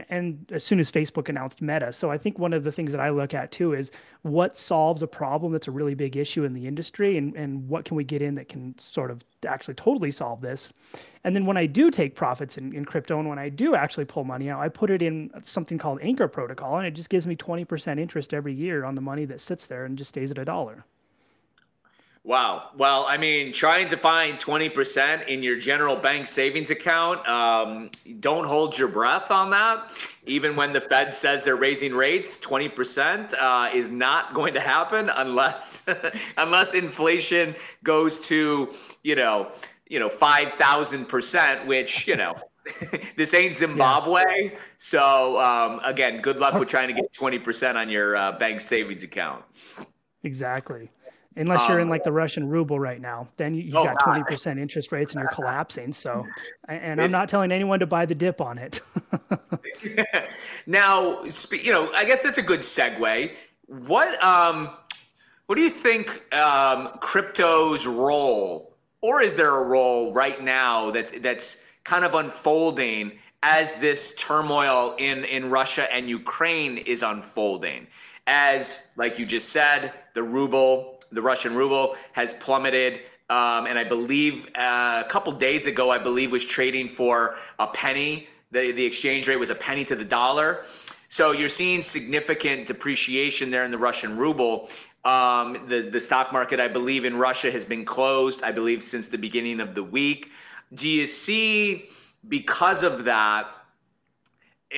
and 0.09 0.46
as 0.52 0.64
soon 0.64 0.80
as 0.80 0.90
Facebook 0.90 1.28
announced 1.28 1.61
Meta. 1.61 1.92
So 1.92 2.11
I 2.11 2.18
think 2.18 2.38
one 2.38 2.52
of 2.52 2.64
the 2.64 2.72
things 2.72 2.92
that 2.92 3.00
I 3.00 3.11
look 3.11 3.35
at 3.35 3.52
too 3.52 3.74
is 3.74 3.90
what 4.22 4.57
solves 4.57 5.02
a 5.02 5.07
problem 5.07 5.52
that's 5.52 5.68
a 5.68 5.70
really 5.70 5.94
big 5.94 6.16
issue 6.16 6.44
in 6.44 6.54
the 6.54 6.66
industry 6.66 7.16
and, 7.18 7.35
and 7.35 7.68
what 7.68 7.85
can 7.85 7.96
we 7.96 8.04
get 8.04 8.22
in 8.22 8.35
that 8.37 8.48
can 8.48 8.78
sort 8.78 9.11
of 9.11 9.22
actually 9.46 9.74
totally 9.74 10.11
solve 10.11 10.40
this. 10.40 10.72
And 11.24 11.35
then 11.35 11.46
when 11.46 11.57
I 11.57 11.66
do 11.66 11.90
take 11.90 12.14
profits 12.14 12.59
in, 12.59 12.74
in 12.74 12.85
crypto 12.85 13.18
and 13.18 13.28
when 13.28 13.38
I 13.38 13.48
do 13.48 13.74
actually 13.74 14.04
pull 14.04 14.24
money 14.24 14.50
out, 14.50 14.61
I 14.61 14.68
put 14.68 14.90
it 14.90 15.02
in 15.02 15.30
something 15.44 15.78
called 15.78 15.98
Anchor 16.02 16.28
Protocol 16.28 16.78
and 16.78 16.87
it 16.87 16.92
just 16.92 17.11
gives 17.11 17.26
me 17.26 17.37
20% 17.37 17.98
interest 17.98 18.35
every 18.35 18.54
year 18.54 18.85
on 18.85 18.94
the 18.94 19.00
money 19.00 19.24
that 19.26 19.40
sits 19.40 19.66
there 19.66 19.85
and 19.85 19.96
just 19.96 20.11
stays 20.11 20.30
at 20.30 20.38
a 20.38 20.44
dollar. 20.44 20.85
Wow. 22.26 22.70
Well, 22.74 23.04
I 23.06 23.18
mean, 23.18 23.52
trying 23.52 23.88
to 23.88 23.98
find 23.98 24.38
20% 24.38 25.28
in 25.28 25.42
your 25.42 25.58
general 25.58 25.94
bank 25.94 26.26
savings 26.26 26.70
account, 26.70 27.28
um, 27.28 27.90
don't 28.18 28.46
hold 28.46 28.78
your 28.78 28.88
breath 28.88 29.30
on 29.30 29.50
that. 29.50 29.92
Even 30.24 30.56
when 30.56 30.72
the 30.72 30.80
Fed 30.80 31.12
says 31.12 31.44
they're 31.44 31.54
raising 31.54 31.92
rates, 31.94 32.38
20% 32.38 33.34
uh, 33.38 33.68
is 33.74 33.90
not 33.90 34.32
going 34.38 34.54
to 34.54 34.60
happen 34.60 35.10
unless 35.14 35.87
unless 36.38 36.72
inflation 36.72 37.54
goes 37.82 38.26
to, 38.28 38.72
you 39.02 39.16
know, 39.16 39.52
you 39.87 39.98
know, 39.98 40.08
5,000%, 40.08 41.66
which, 41.66 42.08
you 42.08 42.16
know, 42.16 42.34
this 43.18 43.34
ain't 43.34 43.54
Zimbabwe. 43.54 44.56
So, 44.78 45.38
um, 45.38 45.78
again, 45.84 46.22
good 46.22 46.38
luck 46.38 46.54
with 46.54 46.68
trying 46.68 46.88
to 46.88 46.94
get 46.94 47.12
20% 47.12 47.74
on 47.74 47.90
your 47.90 48.16
uh, 48.16 48.32
bank 48.32 48.62
savings 48.62 49.02
account. 49.02 49.44
Exactly. 50.22 50.88
Unless 51.36 51.68
you're 51.68 51.80
in 51.80 51.84
um, 51.84 51.90
like 51.90 52.04
the 52.04 52.12
Russian 52.12 52.48
ruble 52.48 52.78
right 52.78 53.00
now, 53.00 53.26
then 53.38 53.54
you, 53.54 53.62
you 53.62 53.76
oh, 53.76 53.84
got 53.84 53.98
twenty 53.98 54.22
percent 54.22 54.60
interest 54.60 54.92
rates 54.92 55.14
and 55.14 55.20
you're 55.20 55.30
collapsing. 55.32 55.92
So, 55.92 56.26
and 56.68 57.00
I'm 57.00 57.10
not 57.10 57.28
telling 57.28 57.50
anyone 57.50 57.80
to 57.80 57.86
buy 57.86 58.06
the 58.06 58.14
dip 58.14 58.40
on 58.40 58.58
it. 58.58 58.80
now, 60.66 61.24
you 61.50 61.72
know, 61.72 61.90
I 61.92 62.04
guess 62.04 62.22
that's 62.22 62.38
a 62.38 62.42
good 62.42 62.60
segue. 62.60 63.32
What 63.66 64.22
um, 64.22 64.70
what 65.46 65.56
do 65.56 65.62
you 65.62 65.70
think 65.70 66.22
um, 66.32 66.90
crypto's 67.00 67.86
role, 67.86 68.76
or 69.00 69.20
is 69.20 69.34
there 69.34 69.54
a 69.54 69.64
role 69.64 70.12
right 70.12 70.42
now 70.42 70.90
that's 70.92 71.10
that's 71.20 71.60
kind 71.82 72.04
of 72.04 72.14
unfolding 72.14 73.12
as 73.42 73.74
this 73.74 74.14
turmoil 74.14 74.94
in 74.98 75.24
in 75.24 75.50
Russia 75.50 75.92
and 75.92 76.08
Ukraine 76.08 76.78
is 76.78 77.02
unfolding? 77.02 77.88
As 78.26 78.90
like 78.96 79.18
you 79.18 79.26
just 79.26 79.50
said, 79.50 79.92
the 80.14 80.22
ruble 80.22 80.93
the 81.12 81.22
Russian 81.22 81.54
ruble 81.54 81.96
has 82.12 82.34
plummeted. 82.34 83.00
Um, 83.30 83.66
and 83.66 83.78
I 83.78 83.84
believe 83.84 84.46
uh, 84.54 85.02
a 85.04 85.08
couple 85.08 85.32
days 85.32 85.66
ago, 85.66 85.90
I 85.90 85.98
believe 85.98 86.30
was 86.30 86.44
trading 86.44 86.88
for 86.88 87.36
a 87.58 87.66
penny. 87.66 88.28
The, 88.50 88.72
the 88.72 88.84
exchange 88.84 89.26
rate 89.28 89.38
was 89.38 89.50
a 89.50 89.54
penny 89.54 89.84
to 89.86 89.96
the 89.96 90.04
dollar. 90.04 90.62
So 91.08 91.32
you're 91.32 91.48
seeing 91.48 91.82
significant 91.82 92.66
depreciation 92.66 93.50
there 93.50 93.64
in 93.64 93.70
the 93.70 93.78
Russian 93.78 94.16
ruble. 94.16 94.68
Um, 95.04 95.66
the 95.68 95.88
the 95.90 96.00
stock 96.00 96.32
market, 96.32 96.60
I 96.60 96.68
believe, 96.68 97.04
in 97.04 97.16
Russia 97.16 97.50
has 97.50 97.64
been 97.64 97.84
closed. 97.84 98.42
I 98.42 98.52
believe 98.52 98.82
since 98.82 99.08
the 99.08 99.18
beginning 99.18 99.60
of 99.60 99.74
the 99.74 99.84
week. 99.84 100.30
Do 100.72 100.88
you 100.88 101.06
see 101.06 101.86
because 102.26 102.82
of 102.82 103.04
that 103.04 103.46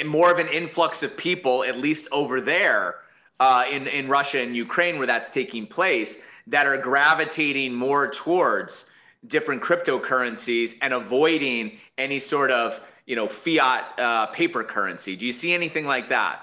more 0.04 0.30
of 0.30 0.38
an 0.38 0.48
influx 0.48 1.02
of 1.02 1.16
people, 1.16 1.64
at 1.64 1.78
least 1.78 2.08
over 2.12 2.40
there 2.40 2.96
uh, 3.40 3.64
in 3.70 3.86
in 3.86 4.08
Russia 4.08 4.40
and 4.40 4.56
Ukraine, 4.56 4.98
where 4.98 5.06
that's 5.06 5.28
taking 5.28 5.66
place, 5.66 6.24
that 6.46 6.66
are 6.66 6.76
gravitating 6.76 7.74
more 7.74 8.10
towards 8.10 8.90
different 9.26 9.62
cryptocurrencies 9.62 10.76
and 10.80 10.94
avoiding 10.94 11.78
any 11.98 12.18
sort 12.18 12.50
of 12.50 12.80
you 13.06 13.16
know 13.16 13.26
fiat 13.26 13.98
uh, 13.98 14.26
paper 14.26 14.64
currency. 14.64 15.16
Do 15.16 15.26
you 15.26 15.32
see 15.32 15.52
anything 15.52 15.86
like 15.86 16.08
that? 16.08 16.40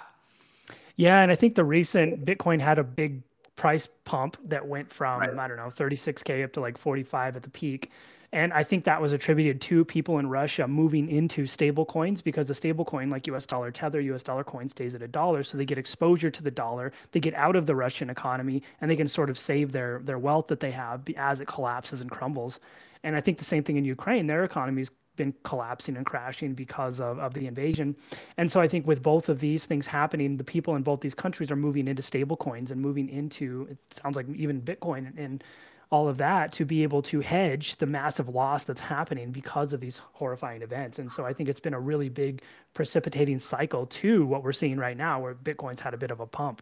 Yeah, 0.96 1.22
and 1.22 1.32
I 1.32 1.36
think 1.36 1.56
the 1.56 1.64
recent 1.64 2.24
Bitcoin 2.24 2.60
had 2.60 2.78
a 2.78 2.84
big 2.84 3.24
price 3.56 3.88
pump 4.04 4.38
that 4.46 4.68
went 4.68 4.92
from 4.92 5.20
right. 5.20 5.38
I 5.38 5.48
don't 5.48 5.58
know 5.58 5.68
36k 5.68 6.44
up 6.44 6.54
to 6.54 6.60
like 6.60 6.78
45 6.78 7.36
at 7.36 7.44
the 7.44 7.50
peak. 7.50 7.92
And 8.34 8.52
I 8.52 8.64
think 8.64 8.84
that 8.86 9.00
was 9.00 9.12
attributed 9.12 9.62
to 9.62 9.86
people 9.86 10.18
in 10.18 10.28
Russia 10.28 10.68
moving 10.68 11.08
into 11.08 11.46
stable 11.46 11.86
coins 11.86 12.20
because 12.20 12.48
the 12.48 12.56
stable 12.56 12.84
coin, 12.84 13.12
like 13.12 13.28
US 13.28 13.46
dollar 13.46 13.70
tether, 13.70 14.02
US 14.02 14.24
dollar 14.24 14.44
coin 14.44 14.68
stays 14.68 14.96
at 14.96 15.04
a 15.04 15.08
dollar. 15.08 15.44
So 15.44 15.56
they 15.56 15.66
get 15.66 15.78
exposure 15.78 16.32
to 16.32 16.42
the 16.42 16.50
dollar, 16.50 16.92
they 17.12 17.20
get 17.20 17.36
out 17.36 17.56
of 17.56 17.68
the 17.68 17.76
Russian 17.76 18.10
economy, 18.10 18.64
and 18.82 18.90
they 18.90 18.96
can 18.96 19.08
sort 19.08 19.30
of 19.30 19.38
save 19.38 19.72
their, 19.72 20.02
their 20.04 20.18
wealth 20.18 20.48
that 20.48 20.60
they 20.60 20.72
have 20.72 21.04
as 21.16 21.42
it 21.42 21.48
collapses 21.48 22.02
and 22.02 22.10
crumbles. 22.10 22.60
And 23.04 23.16
I 23.16 23.22
think 23.22 23.38
the 23.38 23.46
same 23.46 23.64
thing 23.64 23.78
in 23.78 23.86
Ukraine, 23.86 24.26
their 24.26 24.44
economy's 24.44 24.90
been 25.16 25.36
collapsing 25.44 25.96
and 25.96 26.04
crashing 26.04 26.56
because 26.56 27.00
of, 27.00 27.20
of 27.20 27.36
the 27.36 27.46
invasion. 27.46 27.96
And 28.38 28.52
so 28.52 28.60
I 28.60 28.68
think 28.68 28.88
with 28.88 29.04
both 29.04 29.30
of 29.30 29.42
these 29.42 29.68
things 29.68 29.86
happening, 29.86 30.38
the 30.38 30.44
people 30.44 30.76
in 30.76 30.82
both 30.82 31.02
these 31.02 31.14
countries 31.14 31.52
are 31.52 31.56
moving 31.56 31.88
into 31.88 32.02
stable 32.02 32.36
coins 32.36 32.72
and 32.72 32.82
moving 32.82 33.10
into, 33.10 33.68
it 33.70 33.78
sounds 34.02 34.16
like 34.16 34.26
even 34.36 34.60
Bitcoin 34.60 35.06
and, 35.06 35.20
and 35.20 35.44
all 35.90 36.08
of 36.08 36.18
that 36.18 36.52
to 36.54 36.66
be 36.66 36.84
able 36.84 37.02
to 37.04 37.20
hedge 37.20 37.76
the 37.78 37.86
massive 37.86 38.30
loss 38.30 38.64
that's 38.64 38.82
happening 38.82 39.32
because 39.32 39.74
of 39.74 39.80
these 39.80 40.02
horrifying 40.14 40.62
events. 40.62 41.00
And 41.00 41.12
so 41.12 41.26
I 41.26 41.34
think 41.34 41.50
it's 41.50 41.60
been 41.60 41.74
a 41.74 41.80
really 41.80 42.10
big 42.10 42.42
precipitating 42.74 43.40
cycle 43.40 43.86
to 43.86 44.26
what 44.26 44.44
we're 44.44 44.54
seeing 44.54 44.78
right 44.78 44.98
now, 44.98 45.20
where 45.20 45.36
Bitcoin's 45.36 45.82
had 45.82 45.94
a 45.94 45.98
bit 45.98 46.12
of 46.12 46.20
a 46.20 46.26
pump. 46.26 46.62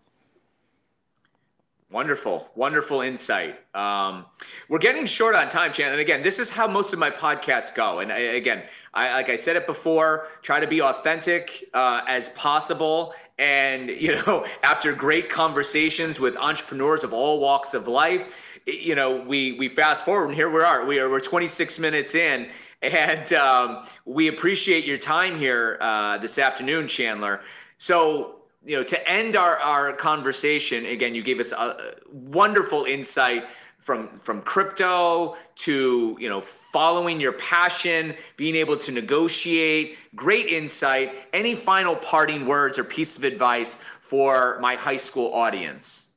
Wonderful, 1.91 2.49
wonderful 2.55 3.01
insight. 3.01 3.59
Um, 3.75 4.25
we're 4.69 4.79
getting 4.79 5.05
short 5.05 5.35
on 5.35 5.49
time, 5.49 5.73
Chan. 5.73 5.91
And 5.91 5.99
again, 5.99 6.21
this 6.21 6.39
is 6.39 6.49
how 6.49 6.65
most 6.65 6.93
of 6.93 6.99
my 6.99 7.11
podcasts 7.11 7.75
go. 7.75 7.99
And 7.99 8.13
I, 8.13 8.17
again, 8.17 8.63
I, 8.93 9.13
like 9.13 9.29
I 9.29 9.35
said 9.35 9.57
it 9.57 9.67
before, 9.67 10.29
try 10.41 10.61
to 10.61 10.67
be 10.67 10.81
authentic 10.81 11.65
uh, 11.73 12.01
as 12.07 12.29
possible. 12.29 13.13
And 13.37 13.89
you 13.99 14.13
know, 14.25 14.45
after 14.63 14.93
great 14.93 15.27
conversations 15.27 16.17
with 16.17 16.37
entrepreneurs 16.37 17.03
of 17.03 17.11
all 17.11 17.41
walks 17.41 17.73
of 17.73 17.89
life, 17.89 18.50
you 18.65 18.95
know, 18.95 19.21
we 19.21 19.53
we 19.53 19.69
fast 19.69 20.05
forward 20.05 20.27
and 20.27 20.35
here 20.35 20.49
we 20.49 20.61
are. 20.61 20.85
We 20.85 20.99
are 20.99 21.09
we're 21.09 21.19
26 21.19 21.79
minutes 21.79 22.15
in, 22.15 22.49
and 22.81 23.33
um, 23.33 23.83
we 24.05 24.27
appreciate 24.27 24.85
your 24.85 24.97
time 24.97 25.37
here 25.37 25.77
uh, 25.81 26.17
this 26.17 26.37
afternoon, 26.37 26.87
Chandler. 26.87 27.41
So 27.77 28.35
you 28.63 28.77
know, 28.77 28.83
to 28.83 29.09
end 29.09 29.35
our, 29.35 29.57
our 29.57 29.93
conversation, 29.93 30.85
again, 30.85 31.15
you 31.15 31.23
gave 31.23 31.39
us 31.39 31.51
a 31.51 31.95
wonderful 32.11 32.83
insight 32.83 33.45
from 33.79 34.09
from 34.19 34.41
crypto 34.43 35.35
to 35.55 36.15
you 36.19 36.29
know 36.29 36.39
following 36.39 37.19
your 37.19 37.33
passion 37.33 38.13
being 38.37 38.55
able 38.55 38.77
to 38.77 38.91
negotiate 38.91 39.97
great 40.15 40.45
insight 40.45 41.15
any 41.33 41.55
final 41.55 41.95
parting 41.95 42.45
words 42.45 42.77
or 42.77 42.83
piece 42.83 43.17
of 43.17 43.23
advice 43.23 43.83
for 43.99 44.59
my 44.61 44.75
high 44.75 44.97
school 44.97 45.33
audience 45.33 46.10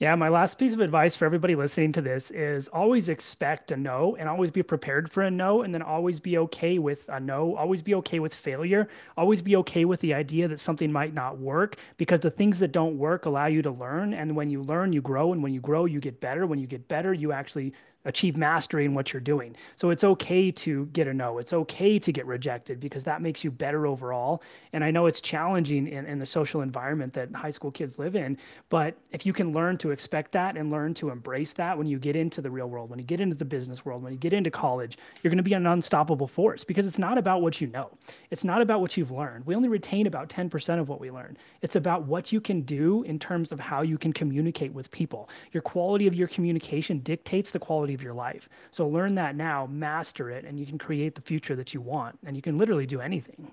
yeah, 0.00 0.14
my 0.14 0.28
last 0.28 0.58
piece 0.58 0.74
of 0.74 0.80
advice 0.80 1.16
for 1.16 1.24
everybody 1.24 1.56
listening 1.56 1.90
to 1.94 2.00
this 2.00 2.30
is 2.30 2.68
always 2.68 3.08
expect 3.08 3.72
a 3.72 3.76
no 3.76 4.14
and 4.14 4.28
always 4.28 4.52
be 4.52 4.62
prepared 4.62 5.10
for 5.10 5.24
a 5.24 5.30
no 5.30 5.62
and 5.62 5.74
then 5.74 5.82
always 5.82 6.20
be 6.20 6.38
okay 6.38 6.78
with 6.78 7.04
a 7.08 7.18
no, 7.18 7.56
always 7.56 7.82
be 7.82 7.96
okay 7.96 8.20
with 8.20 8.32
failure, 8.32 8.88
always 9.16 9.42
be 9.42 9.56
okay 9.56 9.84
with 9.84 9.98
the 9.98 10.14
idea 10.14 10.46
that 10.46 10.60
something 10.60 10.92
might 10.92 11.14
not 11.14 11.38
work 11.38 11.78
because 11.96 12.20
the 12.20 12.30
things 12.30 12.60
that 12.60 12.70
don't 12.70 12.96
work 12.96 13.26
allow 13.26 13.46
you 13.46 13.60
to 13.60 13.72
learn. 13.72 14.14
And 14.14 14.36
when 14.36 14.50
you 14.50 14.62
learn 14.62 14.92
you 14.92 15.02
grow. 15.02 15.32
And 15.32 15.42
when 15.42 15.52
you 15.52 15.60
grow 15.60 15.84
you 15.84 15.98
get 15.98 16.20
better, 16.20 16.46
when 16.46 16.60
you 16.60 16.68
get 16.68 16.86
better 16.86 17.12
you 17.12 17.32
actually 17.32 17.74
achieve 18.04 18.36
mastery 18.36 18.84
in 18.84 18.94
what 18.94 19.12
you're 19.12 19.20
doing. 19.20 19.54
So 19.76 19.90
it's 19.90 20.04
okay 20.04 20.50
to 20.50 20.86
get 20.86 21.06
a 21.06 21.14
no. 21.14 21.38
It's 21.38 21.52
okay 21.52 21.98
to 21.98 22.12
get 22.12 22.26
rejected 22.26 22.80
because 22.80 23.04
that 23.04 23.20
makes 23.20 23.44
you 23.44 23.50
better 23.50 23.86
overall. 23.86 24.42
And 24.72 24.82
I 24.82 24.90
know 24.90 25.06
it's 25.06 25.20
challenging 25.20 25.88
in, 25.88 26.06
in 26.06 26.18
the 26.18 26.26
social 26.26 26.62
environment 26.62 27.12
that 27.14 27.34
high 27.34 27.50
school 27.50 27.70
kids 27.70 27.98
live 27.98 28.16
in, 28.16 28.38
but 28.70 28.96
if 29.12 29.26
you 29.26 29.32
can 29.32 29.52
learn 29.52 29.76
to 29.78 29.90
expect 29.90 30.32
that 30.32 30.56
and 30.56 30.70
learn 30.70 30.94
to 30.94 31.10
embrace 31.10 31.52
that 31.54 31.76
when 31.76 31.86
you 31.86 31.98
get 31.98 32.16
into 32.16 32.40
the 32.40 32.50
real 32.50 32.68
world, 32.68 32.88
when 32.88 32.98
you 32.98 33.04
get 33.04 33.20
into 33.20 33.34
the 33.34 33.44
business 33.44 33.84
world, 33.84 34.02
when 34.02 34.12
you 34.12 34.18
get 34.18 34.32
into 34.32 34.50
college, 34.50 34.96
you're 35.22 35.30
going 35.30 35.36
to 35.36 35.42
be 35.42 35.54
an 35.54 35.66
unstoppable 35.66 36.26
force 36.26 36.64
because 36.64 36.86
it's 36.86 36.98
not 36.98 37.18
about 37.18 37.42
what 37.42 37.60
you 37.60 37.66
know. 37.66 37.90
It's 38.30 38.44
not 38.44 38.62
about 38.62 38.80
what 38.80 38.96
you've 38.96 39.10
learned. 39.10 39.44
We 39.44 39.54
only 39.54 39.68
retain 39.68 40.06
about 40.06 40.28
10% 40.28 40.80
of 40.80 40.88
what 40.88 41.00
we 41.00 41.10
learn. 41.10 41.36
It's 41.62 41.76
about 41.76 42.04
what 42.04 42.32
you 42.32 42.40
can 42.40 42.62
do 42.62 43.02
in 43.02 43.18
terms 43.18 43.52
of 43.52 43.60
how 43.60 43.82
you 43.82 43.98
can 43.98 44.12
communicate 44.12 44.72
with 44.72 44.90
people. 44.90 45.28
Your 45.52 45.62
quality 45.62 46.06
of 46.06 46.14
your 46.14 46.28
communication 46.28 47.00
dictates 47.00 47.50
the 47.50 47.58
quality 47.58 47.97
of 47.98 48.02
your 48.02 48.14
life. 48.14 48.48
So 48.70 48.86
learn 48.86 49.16
that 49.16 49.34
now, 49.34 49.66
master 49.66 50.30
it, 50.30 50.44
and 50.44 50.58
you 50.58 50.66
can 50.66 50.78
create 50.78 51.14
the 51.14 51.20
future 51.20 51.56
that 51.56 51.74
you 51.74 51.80
want. 51.80 52.18
And 52.24 52.36
you 52.36 52.42
can 52.42 52.56
literally 52.56 52.86
do 52.86 53.00
anything. 53.00 53.50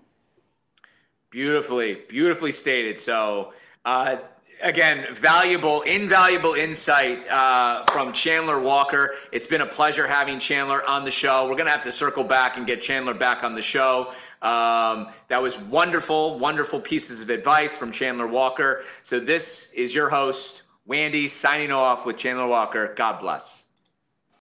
Beautifully, 1.32 2.02
beautifully 2.08 2.52
stated. 2.52 2.98
So, 2.98 3.54
uh, 3.84 4.18
again, 4.64 5.14
valuable, 5.14 5.82
invaluable 5.82 6.54
insight 6.54 7.28
uh, 7.28 7.84
from 7.92 8.14
Chandler 8.14 8.60
Walker. 8.60 9.16
It's 9.34 9.48
been 9.48 9.62
a 9.62 9.66
pleasure 9.66 10.08
having 10.08 10.40
Chandler 10.40 10.88
on 10.88 11.04
the 11.04 11.12
show. 11.12 11.44
We're 11.50 11.56
going 11.56 11.66
to 11.66 11.72
have 11.72 11.84
to 11.84 11.92
circle 11.92 12.24
back 12.24 12.58
and 12.58 12.66
get 12.66 12.80
Chandler 12.80 13.14
back 13.14 13.44
on 13.44 13.54
the 13.54 13.62
show. 13.62 14.14
Um, 14.42 15.08
that 15.28 15.42
was 15.42 15.60
wonderful, 15.60 16.40
wonderful 16.40 16.80
pieces 16.80 17.22
of 17.22 17.30
advice 17.30 17.78
from 17.78 17.92
Chandler 17.92 18.28
Walker. 18.28 18.84
So, 19.04 19.20
this 19.20 19.74
is 19.74 19.94
your 19.94 20.10
host, 20.10 20.64
Wandy, 20.88 21.28
signing 21.28 21.72
off 21.72 22.06
with 22.06 22.16
Chandler 22.16 22.48
Walker. 22.48 22.94
God 22.96 23.20
bless. 23.20 23.65